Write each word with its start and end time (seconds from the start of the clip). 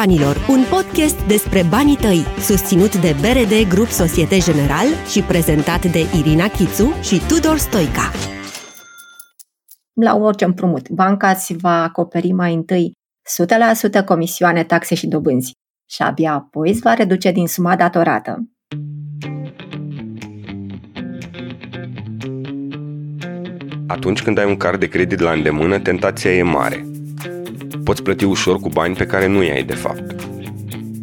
banilor, 0.00 0.36
un 0.48 0.62
podcast 0.70 1.26
despre 1.26 1.62
banii 1.68 1.96
tăi, 1.96 2.24
susținut 2.40 2.96
de 2.96 3.14
BRD 3.20 3.68
Grup 3.68 3.86
Societe 3.86 4.38
General 4.38 4.86
și 5.10 5.22
prezentat 5.22 5.84
de 5.84 6.06
Irina 6.18 6.48
Chițu 6.48 6.94
și 7.02 7.20
Tudor 7.28 7.56
Stoica. 7.56 8.10
La 10.00 10.16
orice 10.16 10.44
împrumut, 10.44 10.88
banca 10.88 11.28
îți 11.28 11.56
va 11.56 11.82
acoperi 11.82 12.32
mai 12.32 12.54
întâi 12.54 12.92
100% 14.00 14.04
comisioane, 14.04 14.64
taxe 14.64 14.94
și 14.94 15.06
dobânzi 15.06 15.52
și 15.90 16.02
abia 16.02 16.32
apoi 16.32 16.70
îți 16.70 16.80
va 16.80 16.94
reduce 16.94 17.30
din 17.30 17.46
suma 17.46 17.76
datorată. 17.76 18.38
Atunci 23.86 24.22
când 24.22 24.38
ai 24.38 24.46
un 24.46 24.56
card 24.56 24.80
de 24.80 24.88
credit 24.88 25.20
la 25.20 25.30
îndemână, 25.30 25.78
tentația 25.78 26.34
e 26.34 26.42
mare– 26.42 26.86
poți 27.84 28.02
plăti 28.02 28.24
ușor 28.24 28.60
cu 28.60 28.68
bani 28.68 28.94
pe 28.94 29.06
care 29.06 29.26
nu 29.26 29.42
i 29.42 29.50
ai 29.50 29.62
de 29.62 29.74
fapt. 29.74 30.28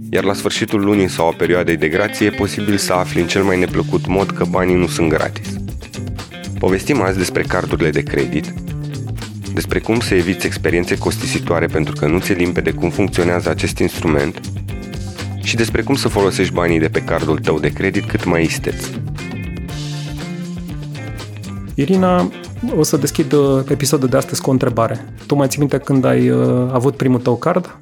Iar 0.10 0.24
la 0.24 0.34
sfârșitul 0.34 0.84
lunii 0.84 1.10
sau 1.10 1.28
a 1.28 1.34
perioadei 1.38 1.78
de 1.78 1.88
grație 1.88 2.26
e 2.26 2.30
posibil 2.30 2.78
să 2.78 2.94
afli 2.94 3.22
în 3.22 3.28
cel 3.28 3.44
mai 3.44 3.60
neplăcut 3.60 4.08
mod 4.08 4.32
că 4.32 4.46
banii 4.50 4.76
nu 4.76 4.88
sunt 4.88 5.10
gratis. 5.10 5.48
Povestim 6.60 7.02
azi 7.02 7.18
despre 7.18 7.42
cardurile 7.42 7.90
de 7.90 8.04
credit, 8.04 8.54
despre 9.54 9.80
cum 9.80 10.00
să 10.00 10.16
eviți 10.16 10.46
experiențe 10.46 10.98
costisitoare 10.98 11.66
pentru 11.66 11.94
că 11.94 12.08
nu 12.08 12.20
ți-e 12.20 12.36
limpede 12.36 12.72
cum 12.72 12.90
funcționează 12.90 13.50
acest 13.50 13.78
instrument 13.78 14.40
și 15.44 15.56
despre 15.56 15.82
cum 15.82 15.96
să 15.96 16.08
folosești 16.08 16.54
banii 16.54 16.80
de 16.80 16.88
pe 16.88 17.04
cardul 17.04 17.40
tău 17.40 17.60
de 17.60 17.70
credit 17.70 18.06
cât 18.06 18.26
mai 18.26 18.44
isteț. 18.44 18.86
Irina, 21.74 22.32
o 22.70 22.84
să 22.84 22.98
deschid 22.98 23.32
uh, 23.32 23.64
episodul 23.70 24.08
de 24.10 24.18
astăzi 24.18 24.42
cu 24.42 24.50
o 24.50 24.52
întrebare. 24.52 25.06
Tu 25.28 25.36
mai 25.36 25.48
ții 25.48 25.60
minte 25.60 25.78
când 25.78 26.06
ai 26.06 26.30
uh, 26.30 26.70
avut 26.72 26.96
primul 26.96 27.20
tău 27.20 27.36
card? 27.36 27.80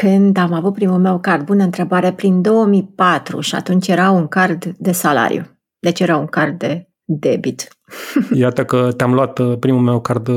Când 0.00 0.36
am 0.36 0.52
avut 0.52 0.74
primul 0.74 0.98
meu 0.98 1.18
card? 1.18 1.44
Bună 1.44 1.62
întrebare. 1.62 2.12
Prin 2.12 2.42
2004 2.42 3.40
și 3.40 3.54
atunci 3.54 3.88
era 3.88 4.10
un 4.10 4.28
card 4.28 4.64
de 4.64 4.92
salariu. 4.92 5.42
Deci 5.78 6.00
era 6.00 6.16
un 6.16 6.26
card 6.26 6.58
de 6.58 6.88
debit. 7.04 7.68
Iată 8.34 8.64
că 8.64 8.92
te-am 8.96 9.14
luat 9.14 9.38
uh, 9.38 9.58
primul 9.58 9.82
meu 9.82 10.00
card, 10.00 10.28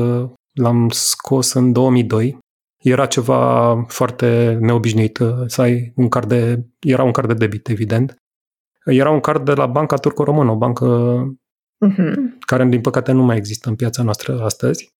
l-am 0.52 0.88
scos 0.90 1.52
în 1.52 1.72
2002. 1.72 2.38
Era 2.82 3.06
ceva 3.06 3.74
foarte 3.88 4.58
neobișnuit 4.60 5.18
să 5.46 5.60
ai 5.60 5.92
un 5.96 6.08
card 6.08 6.28
de... 6.28 6.64
Era 6.80 7.02
un 7.02 7.10
card 7.10 7.28
de 7.28 7.34
debit, 7.34 7.68
evident. 7.68 8.16
Era 8.84 9.10
un 9.10 9.20
card 9.20 9.44
de 9.44 9.52
la 9.52 9.66
Banca 9.66 9.96
Turco-Română, 9.96 10.50
o 10.50 10.56
bancă 10.56 10.86
uh-huh. 11.86 12.14
care 12.46 12.64
din 12.64 12.80
păcate 12.80 13.12
nu 13.12 13.22
mai 13.22 13.36
există 13.36 13.68
în 13.68 13.74
piața 13.74 14.02
noastră 14.02 14.42
astăzi. 14.42 14.90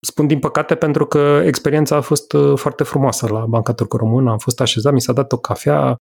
Spun 0.00 0.26
din 0.26 0.38
păcate 0.38 0.74
pentru 0.74 1.06
că 1.06 1.42
experiența 1.44 1.96
a 1.96 2.00
fost 2.00 2.32
uh, 2.32 2.58
foarte 2.58 2.84
frumoasă 2.84 3.28
la 3.28 3.46
Banca 3.46 3.72
Turco 3.72 3.96
Română. 3.96 4.30
Am 4.30 4.38
fost 4.38 4.60
așezat, 4.60 4.92
mi 4.92 5.00
s-a 5.00 5.12
dat 5.12 5.32
o 5.32 5.36
cafea. 5.36 5.96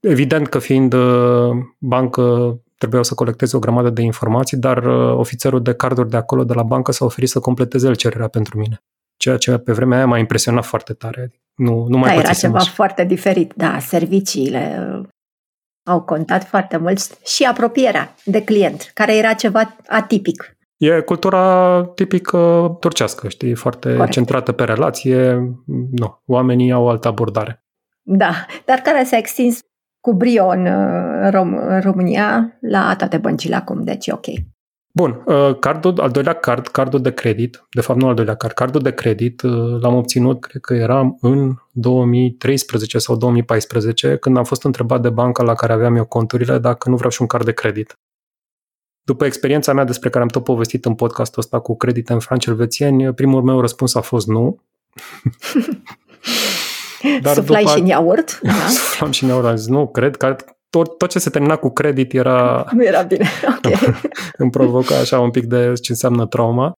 Evident 0.00 0.48
că 0.48 0.58
fiind 0.58 0.92
uh, 0.92 1.50
bancă 1.78 2.56
trebuiau 2.78 3.04
să 3.04 3.14
colecteze 3.14 3.56
o 3.56 3.58
grămadă 3.58 3.90
de 3.90 4.02
informații, 4.02 4.56
dar 4.56 4.84
uh, 4.84 5.16
ofițerul 5.16 5.62
de 5.62 5.74
carduri 5.74 6.10
de 6.10 6.16
acolo, 6.16 6.44
de 6.44 6.54
la 6.54 6.62
bancă, 6.62 6.92
s-a 6.92 7.04
oferit 7.04 7.28
să 7.28 7.40
completeze 7.40 7.86
el 7.86 7.94
cererea 7.94 8.28
pentru 8.28 8.58
mine. 8.58 8.82
Ceea 9.16 9.36
ce 9.36 9.58
pe 9.58 9.72
vremea 9.72 9.96
aia 9.96 10.06
m-a 10.06 10.18
impresionat 10.18 10.64
foarte 10.64 10.92
tare. 10.92 11.32
Nu, 11.54 11.86
nu 11.88 11.98
mai 11.98 12.14
da, 12.14 12.20
era 12.20 12.32
ceva 12.32 12.58
așa. 12.58 12.70
foarte 12.70 13.04
diferit. 13.04 13.52
Da, 13.56 13.78
serviciile 13.78 14.92
au 15.90 16.02
contat 16.02 16.44
foarte 16.44 16.76
mult 16.76 16.98
și 17.24 17.44
apropierea 17.44 18.14
de 18.24 18.44
client, 18.44 18.90
care 18.94 19.16
era 19.16 19.32
ceva 19.32 19.76
atipic. 19.86 20.56
E 20.76 21.00
cultura 21.00 21.84
tipică 21.94 22.76
turcească, 22.80 23.28
știi, 23.28 23.54
foarte 23.54 23.92
Corect. 23.92 24.10
centrată 24.12 24.52
pe 24.52 24.64
relație. 24.64 25.32
Nu, 25.90 26.22
oamenii 26.26 26.72
au 26.72 26.88
altă 26.88 27.08
abordare. 27.08 27.64
Da, 28.02 28.46
dar 28.64 28.78
care 28.78 29.04
s-a 29.04 29.16
extins 29.16 29.58
cu 30.00 30.12
brio 30.14 30.46
în, 30.46 30.66
Rom- 31.30 31.66
în 31.66 31.80
România 31.80 32.58
la 32.60 32.94
toate 32.98 33.16
băncile 33.16 33.54
acum, 33.54 33.84
deci 33.84 34.06
e 34.06 34.12
ok. 34.12 34.26
Bun, 34.92 35.22
uh, 35.26 35.58
cardul, 35.58 36.00
al 36.00 36.10
doilea 36.10 36.32
card, 36.32 36.68
cardul 36.68 37.02
de 37.02 37.12
credit, 37.12 37.66
de 37.70 37.80
fapt 37.80 38.00
nu 38.00 38.08
al 38.08 38.14
doilea 38.14 38.34
card, 38.34 38.54
cardul 38.54 38.80
de 38.80 38.92
credit 38.92 39.42
uh, 39.42 39.80
l-am 39.80 39.94
obținut, 39.94 40.40
cred 40.40 40.62
că 40.62 40.74
era 40.74 41.16
în 41.20 41.54
2013 41.72 42.98
sau 42.98 43.16
2014, 43.16 44.16
când 44.16 44.36
am 44.36 44.44
fost 44.44 44.64
întrebat 44.64 45.00
de 45.00 45.08
banca 45.08 45.42
la 45.42 45.54
care 45.54 45.72
aveam 45.72 45.96
eu 45.96 46.04
conturile 46.04 46.58
dacă 46.58 46.88
nu 46.88 46.96
vreau 46.96 47.10
și 47.10 47.20
un 47.20 47.26
card 47.26 47.44
de 47.44 47.52
credit. 47.52 47.98
După 49.02 49.24
experiența 49.24 49.72
mea 49.72 49.84
despre 49.84 50.08
care 50.08 50.22
am 50.22 50.28
tot 50.28 50.44
povestit 50.44 50.84
în 50.84 50.94
podcastul 50.94 51.42
ăsta 51.42 51.58
cu 51.58 51.76
credite 51.76 52.12
în 52.12 52.18
franci 52.18 52.46
elvețieni, 52.46 53.14
primul 53.14 53.42
meu 53.42 53.60
răspuns 53.60 53.94
a 53.94 54.00
fost 54.00 54.26
nu. 54.26 54.60
Dar 57.22 57.34
Suflai 57.34 57.62
după... 57.62 57.74
și 57.74 57.80
în 57.80 57.86
iaurt? 57.86 58.40
Da? 58.42 58.52
Suflam 58.52 59.10
și 59.10 59.22
în 59.22 59.28
iaurt, 59.28 59.46
am 59.46 59.56
zis 59.56 59.66
nu, 59.66 59.88
cred 59.88 60.16
că 60.16 60.36
tot, 60.70 60.98
tot 60.98 61.10
ce 61.10 61.18
se 61.18 61.30
termina 61.30 61.56
cu 61.56 61.70
credit 61.70 62.12
era... 62.12 62.64
Nu 62.76 62.84
era 62.84 63.02
bine, 63.02 63.26
ok. 63.56 63.94
îmi 64.38 64.50
provoca 64.50 64.96
așa 64.96 65.20
un 65.20 65.30
pic 65.30 65.44
de 65.44 65.72
ce 65.72 65.92
înseamnă 65.92 66.26
trauma. 66.26 66.72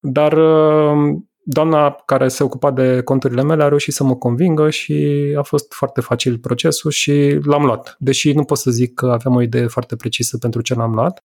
Dar 0.00 0.32
uh, 0.32 1.16
doamna 1.42 1.90
care 1.90 2.28
se 2.28 2.42
ocupa 2.42 2.70
de 2.70 3.00
conturile 3.02 3.42
mele 3.42 3.62
a 3.62 3.68
reușit 3.68 3.94
să 3.94 4.04
mă 4.04 4.16
convingă 4.16 4.70
și 4.70 4.94
a 5.38 5.42
fost 5.42 5.72
foarte 5.72 6.00
facil 6.00 6.38
procesul 6.38 6.90
și 6.90 7.38
l-am 7.42 7.64
luat. 7.64 7.96
Deși 7.98 8.32
nu 8.32 8.44
pot 8.44 8.58
să 8.58 8.70
zic 8.70 8.94
că 8.94 9.06
aveam 9.06 9.34
o 9.34 9.42
idee 9.42 9.66
foarte 9.66 9.96
precisă 9.96 10.38
pentru 10.38 10.60
ce 10.60 10.74
l-am 10.74 10.94
luat, 10.94 11.24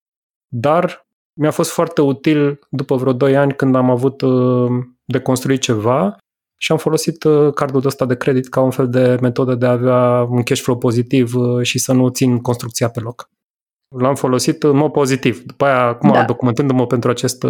dar 0.49 1.07
mi-a 1.33 1.51
fost 1.51 1.71
foarte 1.71 2.01
util 2.01 2.59
după 2.71 2.97
vreo 2.97 3.13
2 3.13 3.37
ani 3.37 3.55
când 3.55 3.75
am 3.75 3.91
avut 3.91 4.21
uh, 4.21 4.71
de 5.05 5.21
construit 5.21 5.61
ceva 5.61 6.17
și 6.63 6.73
am 6.73 6.79
folosit 6.79 7.23
uh, 7.23 7.53
cardul 7.55 7.87
ăsta 7.87 8.07
de 8.07 8.17
credit 8.17 8.49
ca 8.49 8.61
un 8.61 8.71
fel 8.71 8.89
de 8.89 9.17
metodă 9.21 9.55
de 9.55 9.67
a 9.67 9.71
avea 9.71 10.23
un 10.23 10.43
cash 10.43 10.61
flow 10.61 10.79
pozitiv 10.79 11.35
uh, 11.35 11.63
și 11.63 11.79
să 11.79 11.93
nu 11.93 12.09
țin 12.09 12.39
construcția 12.39 12.89
pe 12.89 13.01
loc. 13.01 13.29
L-am 13.97 14.15
folosit 14.15 14.63
în 14.63 14.77
mod 14.77 14.93
pozitiv. 14.93 15.43
După 15.43 15.65
aia, 15.65 15.83
acum, 15.83 16.13
da. 16.13 16.25
documentându-mă 16.25 16.87
pentru 16.87 17.11
acest 17.11 17.47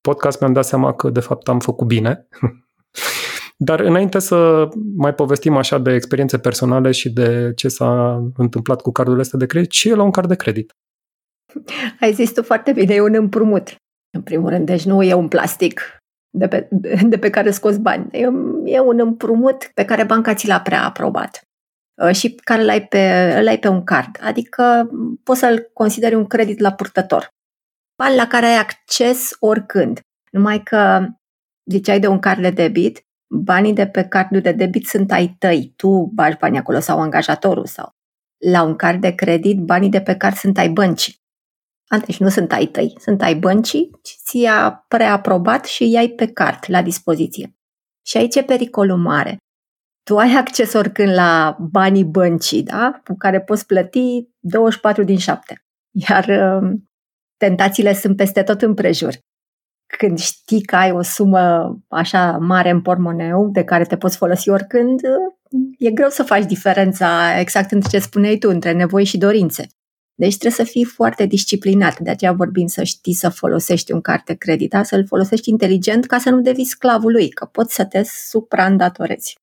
podcast, 0.00 0.40
mi-am 0.40 0.52
dat 0.52 0.64
seama 0.64 0.92
că, 0.92 1.10
de 1.10 1.20
fapt, 1.20 1.48
am 1.48 1.58
făcut 1.58 1.86
bine. 1.86 2.26
Dar 3.56 3.80
înainte 3.80 4.18
să 4.18 4.68
mai 4.96 5.14
povestim 5.14 5.56
așa 5.56 5.78
de 5.78 5.92
experiențe 5.92 6.38
personale 6.38 6.90
și 6.90 7.10
de 7.10 7.52
ce 7.56 7.68
s-a 7.68 8.22
întâmplat 8.36 8.80
cu 8.80 8.92
cardul 8.92 9.18
ăsta 9.18 9.36
de 9.36 9.46
credit, 9.46 9.70
și 9.70 9.88
el 9.88 9.98
un 9.98 10.10
card 10.10 10.28
de 10.28 10.36
credit. 10.36 10.72
Ai 12.00 12.12
zis 12.12 12.32
tu 12.32 12.42
foarte 12.42 12.72
bine, 12.72 12.94
e 12.94 13.00
un 13.00 13.14
împrumut. 13.14 13.74
În 14.16 14.22
primul 14.22 14.48
rând, 14.48 14.66
deci 14.66 14.84
nu 14.84 15.02
e 15.02 15.14
un 15.14 15.28
plastic 15.28 15.99
de 16.30 16.48
pe, 16.48 16.68
de 17.02 17.18
pe 17.18 17.30
care 17.30 17.50
scoți 17.50 17.80
bani. 17.80 18.06
E, 18.12 18.28
e 18.64 18.80
un 18.80 19.00
împrumut 19.00 19.70
pe 19.74 19.84
care 19.84 20.04
banca 20.04 20.34
ți 20.34 20.46
l-a 20.46 20.60
prea 20.60 20.84
aprobat 20.84 21.48
uh, 22.02 22.14
și 22.14 22.34
care 22.34 22.64
l-ai 22.64 22.86
pe, 22.86 23.34
îl 23.38 23.46
ai 23.46 23.58
pe 23.58 23.68
un 23.68 23.84
card. 23.84 24.18
Adică 24.20 24.90
poți 25.22 25.40
să-l 25.40 25.70
consideri 25.72 26.14
un 26.14 26.26
credit 26.26 26.58
la 26.58 26.72
purtător. 26.72 27.28
Bani 28.02 28.16
la 28.16 28.26
care 28.26 28.46
ai 28.46 28.58
acces 28.58 29.36
oricând. 29.38 30.00
Numai 30.30 30.62
că 30.62 31.06
ziceai 31.70 32.00
de 32.00 32.06
un 32.06 32.18
card 32.18 32.40
de 32.40 32.50
debit, 32.50 33.04
banii 33.26 33.72
de 33.72 33.86
pe 33.86 34.04
cardul 34.04 34.40
de 34.40 34.52
debit 34.52 34.86
sunt 34.86 35.12
ai 35.12 35.36
tăi. 35.38 35.72
Tu 35.76 36.10
bagi 36.14 36.36
bani 36.36 36.58
acolo 36.58 36.78
sau 36.78 37.00
angajatorul 37.00 37.66
sau 37.66 37.90
la 38.46 38.62
un 38.62 38.76
card 38.76 39.00
de 39.00 39.14
credit, 39.14 39.58
banii 39.58 39.88
de 39.88 40.00
pe 40.00 40.16
card 40.16 40.34
sunt 40.34 40.58
ai 40.58 40.68
băncii. 40.68 41.19
Deci 41.98 42.18
nu 42.18 42.28
sunt 42.28 42.52
ai 42.52 42.66
tăi, 42.66 42.94
sunt 42.98 43.22
ai 43.22 43.34
băncii, 43.34 43.90
ți-a 44.24 44.84
preaprobat 44.88 45.64
și 45.64 45.90
i-ai 45.90 46.08
pe 46.08 46.26
card 46.26 46.58
la 46.66 46.82
dispoziție. 46.82 47.54
Și 48.06 48.16
aici 48.16 48.34
e 48.34 48.42
pericolul 48.42 48.96
mare. 48.96 49.36
Tu 50.02 50.16
ai 50.18 50.34
acces 50.34 50.72
oricând 50.72 51.14
la 51.14 51.56
banii 51.60 52.04
băncii, 52.04 52.62
da? 52.62 53.00
cu 53.04 53.14
care 53.16 53.40
poți 53.40 53.66
plăti 53.66 54.28
24 54.38 55.02
din 55.02 55.18
7. 55.18 55.64
Iar 56.08 56.24
uh, 56.24 56.70
tentațiile 57.36 57.94
sunt 57.94 58.16
peste 58.16 58.42
tot 58.42 58.62
împrejur. 58.62 59.12
Când 59.98 60.18
știi 60.18 60.62
că 60.62 60.76
ai 60.76 60.92
o 60.92 61.02
sumă 61.02 61.76
așa 61.88 62.38
mare 62.38 62.70
în 62.70 62.82
pormoneu 62.82 63.48
de 63.48 63.64
care 63.64 63.84
te 63.84 63.96
poți 63.96 64.16
folosi 64.16 64.48
oricând, 64.48 65.00
uh, 65.02 65.70
e 65.78 65.90
greu 65.90 66.08
să 66.08 66.22
faci 66.22 66.44
diferența 66.44 67.38
exact 67.38 67.70
între 67.70 67.88
ce 67.88 67.98
spuneai 67.98 68.36
tu, 68.36 68.48
între 68.48 68.72
nevoi 68.72 69.04
și 69.04 69.18
dorințe. 69.18 69.66
Deci 70.20 70.36
trebuie 70.38 70.66
să 70.66 70.72
fii 70.72 70.84
foarte 70.84 71.26
disciplinat, 71.26 71.98
de 71.98 72.10
aceea 72.10 72.32
vorbim 72.32 72.66
să 72.66 72.82
știi 72.82 73.12
să 73.12 73.28
folosești 73.28 73.92
un 73.92 74.00
carte 74.00 74.34
credit, 74.34 74.70
da? 74.70 74.82
să-l 74.82 75.06
folosești 75.06 75.50
inteligent 75.50 76.06
ca 76.06 76.18
să 76.18 76.30
nu 76.30 76.40
devii 76.40 76.64
sclavul 76.64 77.12
lui, 77.12 77.28
că 77.28 77.44
poți 77.44 77.74
să 77.74 77.84
te 77.84 78.02
supraîndatorezi. 78.04 79.38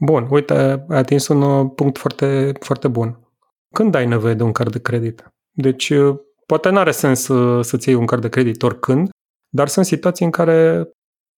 Bun, 0.00 0.26
uite, 0.30 0.52
ai 0.52 0.98
atins 0.98 1.28
un 1.28 1.42
uh, 1.42 1.70
punct 1.74 1.98
foarte, 1.98 2.52
foarte 2.60 2.88
bun. 2.88 3.18
Când 3.74 3.94
ai 3.94 4.06
nevoie 4.06 4.34
de 4.34 4.42
un 4.42 4.52
card 4.52 4.72
de 4.72 4.80
credit? 4.80 5.32
Deci, 5.50 5.90
uh, 5.90 6.16
poate 6.46 6.68
nu 6.68 6.78
are 6.78 6.90
sens 6.90 7.20
să, 7.20 7.32
uh, 7.32 7.64
să-ți 7.64 7.88
iei 7.88 7.98
un 7.98 8.06
card 8.06 8.22
de 8.22 8.28
credit 8.28 8.62
oricând, 8.62 9.08
dar 9.48 9.68
sunt 9.68 9.86
situații 9.86 10.24
în 10.24 10.30
care 10.30 10.88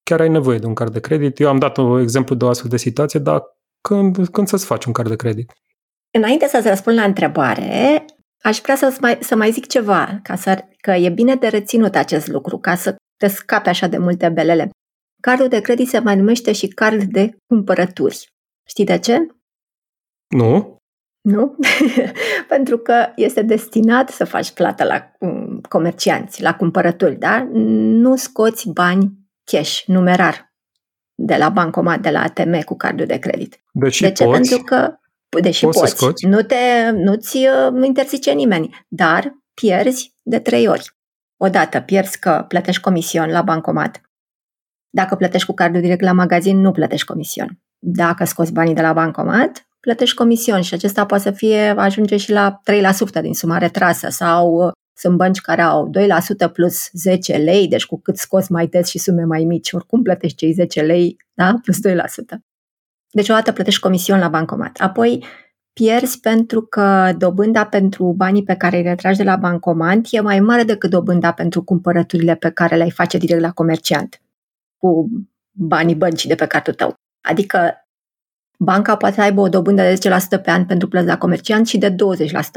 chiar 0.03 0.21
ai 0.21 0.29
nevoie 0.29 0.59
de 0.59 0.67
un 0.67 0.75
card 0.75 0.93
de 0.93 1.01
credit. 1.01 1.41
Eu 1.41 1.49
am 1.49 1.59
dat 1.59 1.77
un 1.77 2.01
exemplu 2.01 2.35
de 2.35 2.45
o 2.45 2.49
astfel 2.49 2.71
de 2.71 2.77
situație, 2.77 3.21
dar 3.21 3.43
când, 3.81 4.29
când 4.29 4.49
să-ți 4.49 4.67
faci 4.67 4.85
un 4.85 4.93
card 4.93 5.09
de 5.09 5.17
credit? 5.17 5.53
Înainte 6.11 6.47
să-ți 6.47 6.69
răspund 6.69 6.97
la 6.97 7.05
întrebare, 7.05 8.05
Aș 8.43 8.61
vrea 8.61 8.77
să 8.77 8.97
mai, 9.01 9.19
să 9.21 9.37
mai 9.37 9.51
zic 9.51 9.67
ceva, 9.67 10.21
ca 10.23 10.37
să, 10.37 10.65
că 10.81 10.91
e 10.91 11.09
bine 11.09 11.35
de 11.35 11.49
reținut 11.49 11.95
acest 11.95 12.27
lucru, 12.27 12.59
ca 12.59 12.75
să 12.75 12.97
te 13.17 13.29
scape 13.29 13.69
așa 13.69 13.87
de 13.87 13.99
multe 13.99 14.29
belele. 14.29 14.71
Cardul 15.23 15.49
de 15.49 15.61
credit 15.61 15.89
se 15.89 15.99
mai 15.99 16.17
numește 16.17 16.53
și 16.53 16.69
card 16.69 17.03
de 17.03 17.37
cumpărături. 17.47 18.29
Știi 18.69 18.85
de 18.85 18.99
ce? 18.99 19.27
Nu? 20.29 20.77
Nu? 21.21 21.57
Pentru 22.49 22.79
că 22.79 23.13
este 23.17 23.43
destinat 23.43 24.09
să 24.09 24.25
faci 24.25 24.51
plată 24.51 24.85
la 24.85 25.13
um, 25.19 25.61
comercianți, 25.69 26.43
la 26.43 26.55
cumpărături, 26.55 27.15
da? 27.15 27.49
Nu 27.53 28.17
scoți 28.17 28.69
bani 28.69 29.13
cash, 29.45 29.83
numerar, 29.87 30.53
de 31.15 31.37
la 31.37 31.49
bancomat, 31.49 32.01
de 32.01 32.11
la 32.11 32.23
ATM 32.23 32.63
cu 32.65 32.77
cardul 32.77 33.07
de 33.07 33.19
credit. 33.19 33.61
Deci 33.73 34.01
de 34.01 34.13
ce? 34.13 34.25
poți, 34.25 34.41
Pentru 34.41 34.65
că, 34.65 35.00
deși 35.41 35.65
poți, 35.65 35.79
poți, 35.79 35.91
să 35.91 35.97
scoți? 35.97 36.27
nu 36.27 36.43
te, 36.43 36.91
nu-ți 36.91 37.37
uh, 37.37 37.85
interzice 37.85 38.33
nimeni, 38.33 38.87
dar 38.89 39.33
pierzi 39.55 40.15
de 40.23 40.39
trei 40.39 40.69
ori. 40.69 40.91
Odată 41.37 41.81
pierzi 41.81 42.19
că 42.19 42.45
plătești 42.49 42.81
comision 42.81 43.31
la 43.31 43.43
bancomat. 43.43 44.01
Dacă 44.91 45.15
plătești 45.15 45.47
cu 45.47 45.55
cardul 45.55 45.81
direct 45.81 46.01
la 46.01 46.13
magazin, 46.13 46.61
nu 46.61 46.73
plătești 46.73 47.07
comision. 47.07 47.61
Dacă 47.79 48.25
scoți 48.25 48.53
banii 48.53 48.75
de 48.75 48.81
la 48.81 48.93
bancomat, 48.93 49.69
plătești 49.81 50.17
comision 50.17 50.61
și 50.61 50.75
acesta 50.75 51.07
poate 51.07 51.23
să 51.23 51.31
fie, 51.31 51.75
ajunge 51.77 52.17
și 52.17 52.31
la 52.31 52.61
3% 53.19 53.21
din 53.23 53.35
suma 53.35 53.59
retrasă 53.59 54.09
sau 54.09 54.67
uh, 54.67 54.73
sunt 54.97 55.17
bănci 55.17 55.41
care 55.41 55.63
au 55.63 55.91
2% 56.49 56.53
plus 56.53 56.89
10 56.93 57.37
lei, 57.37 57.69
deci 57.69 57.87
cu 57.87 58.01
cât 58.01 58.17
scoți 58.17 58.53
mai 58.53 58.67
des 58.67 58.89
și 58.89 58.99
sume 58.99 59.25
mai 59.25 59.45
mici, 59.45 59.73
oricum 59.73 60.03
plătești 60.03 60.37
cei 60.37 60.53
10 60.53 60.81
lei, 60.81 61.17
da? 61.35 61.55
plus 61.63 61.77
2%. 61.89 62.50
Deci 63.11 63.29
o 63.29 63.35
dată 63.35 63.53
plătești 63.53 63.81
comision 63.81 64.19
la 64.19 64.29
bancomat. 64.29 64.77
Apoi 64.81 65.25
pierzi 65.73 66.21
pentru 66.21 66.63
că 66.63 67.15
dobânda 67.19 67.67
pentru 67.67 68.13
banii 68.17 68.43
pe 68.43 68.55
care 68.55 68.77
îi 68.77 68.83
retragi 68.83 69.17
de 69.17 69.25
la 69.25 69.37
bancomat 69.37 69.99
e 70.11 70.21
mai 70.21 70.41
mare 70.41 70.63
decât 70.63 70.91
dobânda 70.91 71.33
pentru 71.33 71.63
cumpărăturile 71.63 72.35
pe 72.35 72.51
care 72.51 72.77
le-ai 72.77 72.91
face 72.91 73.19
direct 73.19 73.41
la 73.41 73.51
comerciant 73.53 74.21
cu 74.77 75.09
banii 75.51 75.95
băncii 75.95 76.29
de 76.29 76.35
pe 76.35 76.47
cardul 76.47 76.75
tău. 76.75 76.95
Adică 77.21 77.87
banca 78.59 78.97
poate 78.97 79.15
să 79.15 79.21
aibă 79.21 79.41
o 79.41 79.49
dobândă 79.49 79.83
de 79.83 80.11
10% 80.39 80.43
pe 80.43 80.51
an 80.51 80.67
pentru 80.67 80.89
plăți 80.89 81.07
la 81.07 81.19
comerciant 81.19 81.67
și 81.67 81.79
de 81.79 81.95
20% 81.95 81.97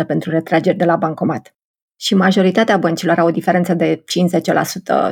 pentru 0.08 0.30
retrageri 0.30 0.78
de 0.78 0.86
la 0.86 0.96
bancomat. 0.96 1.56
Și 2.00 2.16
majoritatea 2.16 2.78
băncilor 2.78 3.20
au 3.20 3.28
o 3.28 3.32
diferență 3.32 3.74
de 3.74 4.04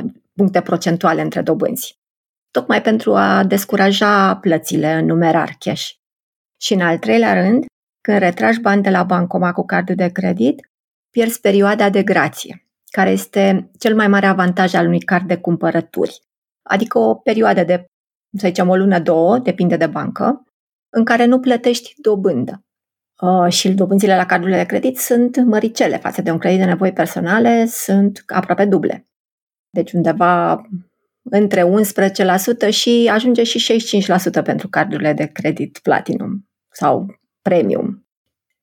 puncte 0.32 0.60
procentuale 0.60 1.22
între 1.22 1.42
dobânzi. 1.42 2.01
Tocmai 2.52 2.82
pentru 2.82 3.14
a 3.14 3.44
descuraja 3.44 4.36
plățile 4.36 4.92
în 4.92 5.04
numerar 5.04 5.56
cash. 5.58 5.90
Și 6.60 6.72
în 6.72 6.80
al 6.80 6.98
treilea 6.98 7.32
rând, 7.32 7.64
când 8.00 8.18
retragi 8.18 8.60
bani 8.60 8.82
de 8.82 8.90
la 8.90 9.02
bancomat 9.02 9.54
cu 9.54 9.64
cardul 9.64 9.94
de 9.94 10.08
credit, 10.08 10.70
pierzi 11.10 11.40
perioada 11.40 11.90
de 11.90 12.02
grație, 12.02 12.66
care 12.90 13.10
este 13.10 13.70
cel 13.78 13.94
mai 13.94 14.08
mare 14.08 14.26
avantaj 14.26 14.74
al 14.74 14.86
unui 14.86 15.00
card 15.00 15.26
de 15.26 15.36
cumpărături. 15.36 16.20
Adică 16.62 16.98
o 16.98 17.14
perioadă 17.14 17.64
de, 17.64 17.84
să 18.38 18.46
zicem, 18.46 18.68
o 18.68 18.76
lună, 18.76 19.00
două, 19.00 19.38
depinde 19.38 19.76
de 19.76 19.86
bancă, 19.86 20.44
în 20.94 21.04
care 21.04 21.24
nu 21.24 21.40
plătești 21.40 21.94
dobândă. 22.00 22.64
Uh, 23.22 23.52
și 23.52 23.70
dobânzile 23.70 24.16
la 24.16 24.26
cardurile 24.26 24.56
de 24.56 24.66
credit 24.66 24.98
sunt 24.98 25.36
măricele 25.44 25.96
față 25.96 26.22
de 26.22 26.30
un 26.30 26.38
credit 26.38 26.58
de 26.58 26.64
nevoi 26.64 26.92
personale, 26.92 27.66
sunt 27.66 28.24
aproape 28.26 28.64
duble. 28.64 29.06
Deci 29.70 29.92
undeva 29.92 30.62
între 31.22 31.64
11% 32.68 32.68
și 32.70 33.10
ajunge 33.12 33.42
și 33.42 33.78
65% 34.40 34.42
pentru 34.44 34.68
cardurile 34.68 35.12
de 35.12 35.26
credit 35.26 35.78
platinum 35.82 36.48
sau 36.74 37.06
premium. 37.42 38.06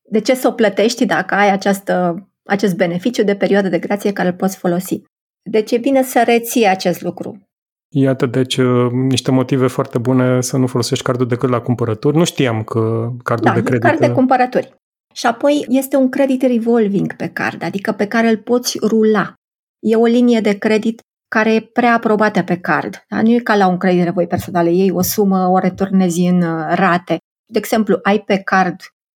De 0.02 0.20
ce 0.20 0.36
să 0.36 0.48
o 0.48 0.52
plătești 0.52 1.06
dacă 1.06 1.36
ai 1.36 1.52
această, 1.52 2.16
acest 2.44 2.76
beneficiu 2.76 3.24
de 3.24 3.36
perioadă 3.36 3.68
de 3.68 3.80
grație 3.80 4.14
care 4.14 4.28
îl 4.28 4.34
poți 4.34 4.58
folosi? 4.58 5.02
Deci 5.50 5.72
e 5.72 5.78
bine 5.78 6.04
să 6.04 6.24
reții 6.26 6.68
acest 6.68 7.02
lucru. 7.02 7.50
Iată, 7.92 8.26
deci, 8.26 8.58
uh, 8.58 8.92
niște 8.92 9.32
motive 9.32 9.68
foarte 9.68 9.98
bune 9.98 10.42
să 10.42 10.58
nu 10.58 10.68
folosești 10.68 11.04
cardul 11.04 11.28
decât 11.28 11.50
la 11.50 11.62
cumpărături. 11.62 12.18
Nu 12.18 12.24
știam 12.24 12.64
că 12.64 13.12
cardul 13.24 13.46
da, 13.46 13.54
de 13.54 13.64
credit... 13.64 13.84
card 13.84 14.00
de 14.00 14.12
cumpărături. 14.12 14.76
Și 15.14 15.26
apoi 15.26 15.66
este 15.70 15.96
un 15.96 16.10
credit 16.10 16.42
revolving 16.42 17.16
pe 17.16 17.28
card, 17.28 17.64
adică 17.64 17.92
pe 17.92 18.08
care 18.08 18.30
îl 18.30 18.38
poți 18.38 18.78
rula. 18.82 19.34
E 19.80 19.96
o 19.96 20.06
linie 20.06 20.40
de 20.40 20.58
credit 20.58 21.02
care 21.30 21.54
e 21.54 21.62
preaprobată 21.62 22.44
pe 22.44 22.58
card. 22.58 23.06
Da? 23.10 23.22
Nu 23.22 23.30
e 23.30 23.40
ca 23.40 23.56
la 23.56 23.68
un 23.68 23.78
credit 23.78 24.04
de 24.04 24.10
voi 24.10 24.28
personale, 24.28 24.72
iei 24.72 24.92
o 24.92 25.02
sumă, 25.02 25.48
o 25.48 25.58
returnezi 25.58 26.22
în 26.22 26.42
uh, 26.42 26.66
rate. 26.70 27.18
De 27.46 27.58
exemplu, 27.58 28.00
ai 28.04 28.20
pe 28.20 28.38
card 28.38 28.76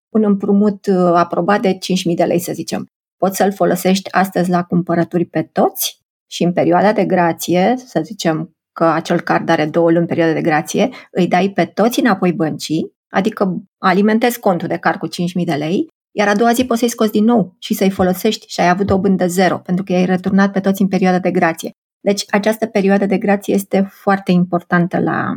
un 0.10 0.24
împrumut 0.24 0.86
uh, 0.86 1.12
aprobat 1.14 1.62
de 1.62 1.74
5.000 1.74 1.78
de 2.16 2.24
lei, 2.24 2.40
să 2.40 2.54
zicem. 2.54 2.86
Poți 3.18 3.38
să-l 3.38 3.54
folosești 3.54 4.12
astăzi 4.12 4.50
la 4.50 4.64
cumpărături 4.64 5.26
pe 5.26 5.42
toți 5.42 5.98
și 6.32 6.44
în 6.44 6.54
perioada 6.54 6.94
de 6.94 7.06
grație, 7.06 7.74
să 7.78 8.02
zicem 8.04 8.52
că 8.72 8.84
acel 8.84 9.22
card 9.22 9.50
are 9.50 9.66
două 9.66 9.92
luni 9.92 10.06
perioadă 10.06 10.34
de 10.34 10.42
grație, 10.42 10.90
îi 11.12 11.28
dai 11.28 11.50
pe 11.50 11.66
toți 11.66 12.00
înapoi 12.00 12.34
băncii, 12.34 12.92
adică 13.10 13.64
alimentezi 13.78 14.40
contul 14.40 14.68
de 14.68 14.78
card 14.78 15.00
cu 15.00 15.08
5.000 15.08 15.46
de 15.46 15.54
lei, 15.54 15.88
iar 16.12 16.28
a 16.28 16.36
doua 16.36 16.52
zi 16.52 16.66
poți 16.66 16.80
să-i 16.80 16.90
scoți 16.90 17.12
din 17.12 17.24
nou 17.24 17.56
și 17.60 17.74
să-i 17.74 17.90
folosești 17.90 18.48
și 18.48 18.60
ai 18.60 18.70
avut 18.70 18.90
o 18.90 19.00
bândă 19.00 19.28
zero, 19.28 19.58
pentru 19.58 19.84
că 19.84 19.92
i-ai 19.92 20.06
returnat 20.06 20.52
pe 20.52 20.60
toți 20.60 20.82
în 20.82 20.88
perioada 20.88 21.20
de 21.20 21.32
grație. 21.32 21.72
Deci 22.04 22.24
această 22.30 22.66
perioadă 22.66 23.06
de 23.06 23.18
grație 23.18 23.54
este 23.54 23.82
foarte 23.82 24.32
importantă 24.32 25.00
la, 25.00 25.34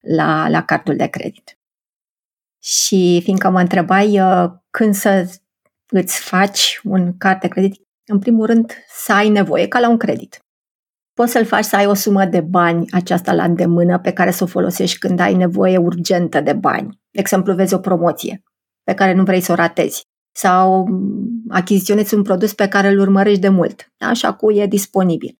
la, 0.00 0.48
la 0.48 0.62
cardul 0.62 0.96
de 0.96 1.06
credit. 1.06 1.58
Și 2.62 3.20
fiindcă 3.22 3.50
mă 3.50 3.60
întrebai 3.60 4.20
uh, 4.20 4.50
când 4.70 4.94
să 4.94 5.40
îți 5.86 6.20
faci 6.20 6.80
un 6.82 7.16
card 7.16 7.40
de 7.40 7.48
credit, 7.48 7.80
în 8.06 8.18
primul 8.18 8.46
rând 8.46 8.72
să 8.88 9.12
ai 9.12 9.28
nevoie, 9.28 9.68
ca 9.68 9.78
la 9.78 9.88
un 9.88 9.96
credit. 9.96 10.38
Poți 11.12 11.32
să-l 11.32 11.44
faci 11.44 11.64
să 11.64 11.76
ai 11.76 11.86
o 11.86 11.94
sumă 11.94 12.24
de 12.24 12.40
bani 12.40 12.86
aceasta 12.90 13.32
la 13.32 13.44
îndemână 13.44 13.98
pe 13.98 14.12
care 14.12 14.30
să 14.30 14.44
o 14.44 14.46
folosești 14.46 14.98
când 14.98 15.20
ai 15.20 15.34
nevoie 15.34 15.76
urgentă 15.76 16.40
de 16.40 16.52
bani. 16.52 17.00
De 17.10 17.20
exemplu, 17.20 17.54
vezi 17.54 17.74
o 17.74 17.78
promoție 17.78 18.42
pe 18.82 18.94
care 18.94 19.12
nu 19.12 19.22
vrei 19.22 19.40
să 19.40 19.52
o 19.52 19.54
ratezi 19.54 20.02
sau 20.36 20.88
achiziționezi 21.48 22.14
un 22.14 22.22
produs 22.22 22.54
pe 22.54 22.68
care 22.68 22.88
îl 22.88 22.98
urmărești 22.98 23.40
de 23.40 23.48
mult, 23.48 23.92
da? 23.96 24.12
și 24.12 24.26
acum 24.26 24.58
e 24.58 24.66
disponibil. 24.66 25.38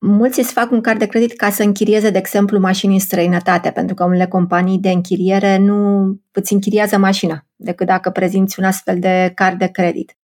Mulți 0.00 0.38
îți 0.38 0.52
fac 0.52 0.70
un 0.70 0.80
card 0.80 0.98
de 0.98 1.06
credit 1.06 1.36
ca 1.36 1.50
să 1.50 1.62
închirieze, 1.62 2.10
de 2.10 2.18
exemplu, 2.18 2.58
mașini 2.58 2.92
în 2.92 3.00
străinătate, 3.00 3.70
pentru 3.70 3.94
că 3.94 4.04
unele 4.04 4.26
companii 4.26 4.78
de 4.78 4.90
închiriere 4.90 5.56
nu 5.56 6.06
îți 6.32 6.52
închiriază 6.52 6.98
mașina, 6.98 7.46
decât 7.56 7.86
dacă 7.86 8.10
prezinți 8.10 8.58
un 8.58 8.64
astfel 8.64 8.98
de 8.98 9.32
card 9.34 9.58
de 9.58 9.66
credit. 9.66 10.16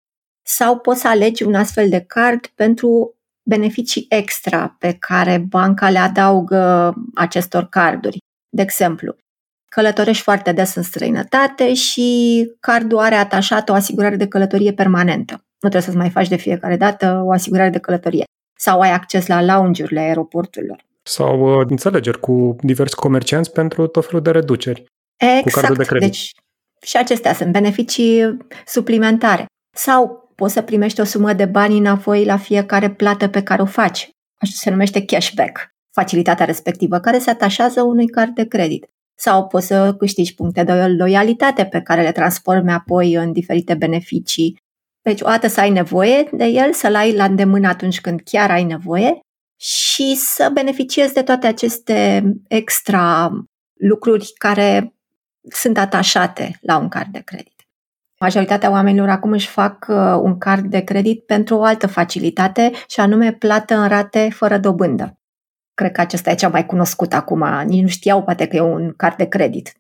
Sau 0.43 0.79
poți 0.79 1.01
să 1.01 1.09
alegi 1.09 1.43
un 1.43 1.55
astfel 1.55 1.89
de 1.89 2.01
card 2.01 2.47
pentru 2.47 3.17
beneficii 3.43 4.07
extra 4.09 4.77
pe 4.79 4.93
care 4.93 5.39
banca 5.49 5.91
le 5.91 5.99
adaugă 5.99 6.95
acestor 7.15 7.69
carduri. 7.69 8.19
De 8.49 8.63
exemplu, 8.63 9.17
călătorești 9.69 10.23
foarte 10.23 10.53
des 10.53 10.75
în 10.75 10.83
străinătate 10.83 11.75
și 11.75 12.51
cardul 12.61 12.99
are 12.99 13.15
atașat 13.15 13.69
o 13.69 13.73
asigurare 13.75 14.17
de 14.17 14.29
călătorie 14.29 14.73
permanentă. 14.73 15.33
Nu 15.33 15.69
trebuie 15.69 15.83
să-ți 15.83 15.97
mai 15.97 16.11
faci 16.11 16.29
de 16.29 16.37
fiecare 16.37 16.77
dată 16.77 17.23
o 17.25 17.31
asigurare 17.31 17.71
de 17.71 17.79
călătorie. 17.79 18.25
Sau 18.57 18.81
ai 18.81 18.93
acces 18.93 19.27
la 19.27 19.43
lounge-urile 19.43 20.01
aeroporturilor. 20.01 20.85
Sau 21.03 21.61
uh, 21.61 21.67
înțelegeri 21.69 22.21
cu 22.21 22.57
diversi 22.61 22.95
comercianți 22.95 23.53
pentru 23.53 23.87
tot 23.87 24.07
felul 24.07 24.23
de 24.23 24.31
reduceri. 24.31 24.85
Exact. 25.17 25.43
Cu 25.43 25.51
cardul 25.51 25.77
de 25.77 25.85
credit. 25.85 26.09
Deci 26.09 26.33
și 26.85 26.97
acestea 26.97 27.33
sunt 27.33 27.53
beneficii 27.53 28.37
suplimentare. 28.67 29.47
Sau 29.77 30.33
poți 30.35 30.53
să 30.53 30.63
primești 30.63 31.01
o 31.01 31.05
sumă 31.05 31.33
de 31.33 31.45
bani 31.45 31.79
înapoi 31.79 32.25
la 32.25 32.37
fiecare 32.37 32.91
plată 32.91 33.29
pe 33.29 33.43
care 33.43 33.63
o 33.63 33.67
faci. 33.67 34.11
Așa 34.37 34.53
se 34.55 34.71
numește 34.71 35.05
cashback, 35.05 35.69
facilitatea 35.93 36.47
respectivă, 36.47 36.99
care 36.99 37.19
se 37.19 37.31
atașează 37.31 37.83
unui 37.83 38.07
card 38.07 38.35
de 38.35 38.47
credit. 38.47 38.87
Sau 39.19 39.47
poți 39.47 39.67
să 39.67 39.95
câștigi 39.99 40.35
puncte 40.35 40.65
de 40.65 40.87
loialitate 40.87 41.65
pe 41.65 41.81
care 41.81 42.03
le 42.03 42.13
transformi 42.13 42.73
apoi 42.73 43.15
în 43.15 43.33
diferite 43.33 43.75
beneficii. 43.75 44.63
Deci, 45.05 45.21
o 45.21 45.27
dată 45.27 45.47
să 45.47 45.61
ai 45.61 45.71
nevoie 45.71 46.29
de 46.33 46.45
el, 46.45 46.73
să-l 46.73 46.95
ai 46.95 47.15
la 47.17 47.25
îndemână 47.25 47.69
atunci 47.69 48.01
când 48.01 48.21
chiar 48.25 48.51
ai 48.51 48.65
nevoie 48.65 49.19
și 49.61 50.15
să 50.17 50.51
beneficiezi 50.53 51.13
de 51.13 51.23
toate 51.23 51.47
aceste 51.47 52.23
extra 52.49 53.31
lucruri 53.81 54.33
care 54.39 54.95
sunt 55.51 55.79
atașate 55.79 56.59
la 56.61 56.79
un 56.79 56.89
card 56.89 57.13
de 57.13 57.21
credit. 57.21 57.53
Majoritatea 58.21 58.71
oamenilor 58.71 59.09
acum 59.09 59.33
își 59.33 59.49
fac 59.49 59.87
uh, 59.89 59.97
un 60.23 60.39
card 60.39 60.65
de 60.65 60.81
credit 60.81 61.27
pentru 61.27 61.57
o 61.57 61.63
altă 61.63 61.87
facilitate 61.87 62.73
și 62.89 63.01
anume 63.01 63.33
plată 63.33 63.75
în 63.75 63.89
rate 63.89 64.29
fără 64.33 64.59
dobândă. 64.59 65.19
Cred 65.75 65.93
că 65.93 66.01
acesta 66.01 66.31
e 66.31 66.35
cea 66.35 66.49
mai 66.49 66.67
cunoscut 66.67 67.13
acum. 67.13 67.45
Nici 67.67 67.83
nu 67.83 67.89
știau 67.89 68.23
poate 68.23 68.47
că 68.47 68.57
e 68.57 68.61
un 68.61 68.93
card 68.97 69.17
de 69.17 69.27
credit. 69.27 69.73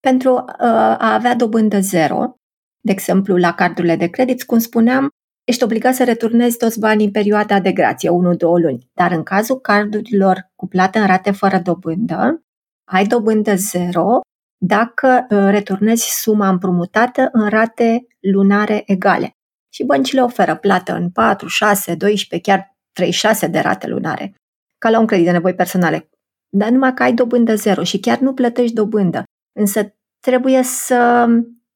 Pentru 0.00 0.32
uh, 0.32 0.66
a 0.98 1.14
avea 1.14 1.34
dobândă 1.34 1.80
zero, 1.80 2.36
de 2.84 2.92
exemplu 2.92 3.36
la 3.36 3.54
cardurile 3.54 3.96
de 3.96 4.06
credit, 4.06 4.42
cum 4.42 4.58
spuneam, 4.58 5.08
ești 5.44 5.64
obligat 5.64 5.94
să 5.94 6.04
returnezi 6.04 6.56
toți 6.56 6.78
banii 6.78 7.04
în 7.04 7.10
perioada 7.10 7.60
de 7.60 7.72
grație, 7.72 8.10
1-2 8.10 8.12
luni. 8.38 8.90
Dar 8.92 9.12
în 9.12 9.22
cazul 9.22 9.60
cardurilor 9.60 10.50
cu 10.54 10.66
plată 10.66 10.98
în 10.98 11.06
rate 11.06 11.30
fără 11.30 11.58
dobândă, 11.58 12.42
ai 12.90 13.06
dobândă 13.06 13.54
zero 13.54 14.20
dacă 14.64 15.26
uh, 15.30 15.38
returnezi 15.50 16.20
suma 16.20 16.48
împrumutată 16.48 17.28
în 17.32 17.48
rate 17.48 18.06
lunare 18.20 18.82
egale. 18.86 19.30
Și 19.74 19.84
băncile 19.84 20.22
oferă 20.22 20.56
plată 20.56 20.94
în 20.94 21.10
4, 21.10 21.48
6, 21.48 21.94
12, 21.94 22.50
chiar 22.50 22.76
36 22.92 23.46
de 23.46 23.58
rate 23.58 23.86
lunare, 23.86 24.34
ca 24.78 24.90
la 24.90 24.98
un 24.98 25.06
credit 25.06 25.26
de 25.26 25.32
nevoi 25.32 25.54
personale. 25.54 26.08
Dar 26.48 26.70
numai 26.70 26.94
că 26.94 27.02
ai 27.02 27.12
dobândă 27.12 27.54
zero 27.54 27.82
și 27.82 28.00
chiar 28.00 28.18
nu 28.18 28.34
plătești 28.34 28.74
dobândă. 28.74 29.24
Însă 29.58 29.94
trebuie 30.20 30.62
să 30.62 31.26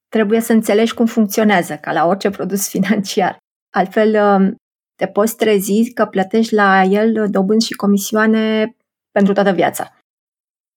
trebuie 0.08 0.40
să 0.40 0.52
înțelegi 0.52 0.94
cum 0.94 1.06
funcționează, 1.06 1.76
ca 1.76 1.92
la 1.92 2.06
orice 2.06 2.30
produs 2.30 2.68
financiar. 2.74 3.38
Altfel, 3.74 4.14
um, 4.14 4.54
te 4.96 5.06
poți 5.06 5.36
trezi 5.36 5.92
că 5.92 6.06
plătești 6.06 6.54
la 6.54 6.82
el 6.82 7.30
dobânzi 7.30 7.66
și 7.66 7.72
comisioane 7.72 8.76
pentru 9.10 9.32
toată 9.32 9.52
viața. 9.52 9.96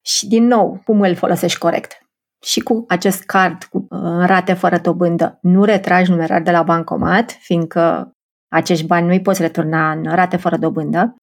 Și 0.05 0.27
din 0.27 0.48
nou, 0.48 0.81
cum 0.86 1.01
îl 1.01 1.15
folosești 1.15 1.57
corect? 1.57 2.03
Și 2.45 2.59
cu 2.59 2.86
acest 2.88 3.24
card 3.24 3.63
cu 3.63 3.77
uh, 3.77 4.25
rate 4.25 4.53
fără 4.53 4.77
dobândă, 4.77 5.38
nu 5.41 5.63
retragi 5.63 6.09
numerar 6.09 6.41
de 6.41 6.51
la 6.51 6.63
bancomat, 6.63 7.31
fiindcă 7.31 8.12
acești 8.51 8.86
bani 8.86 9.05
nu 9.05 9.12
îi 9.12 9.21
poți 9.21 9.41
returna 9.41 9.91
în 9.91 10.03
rate 10.03 10.38
fără 10.38 10.57
dobândă. 10.57 11.15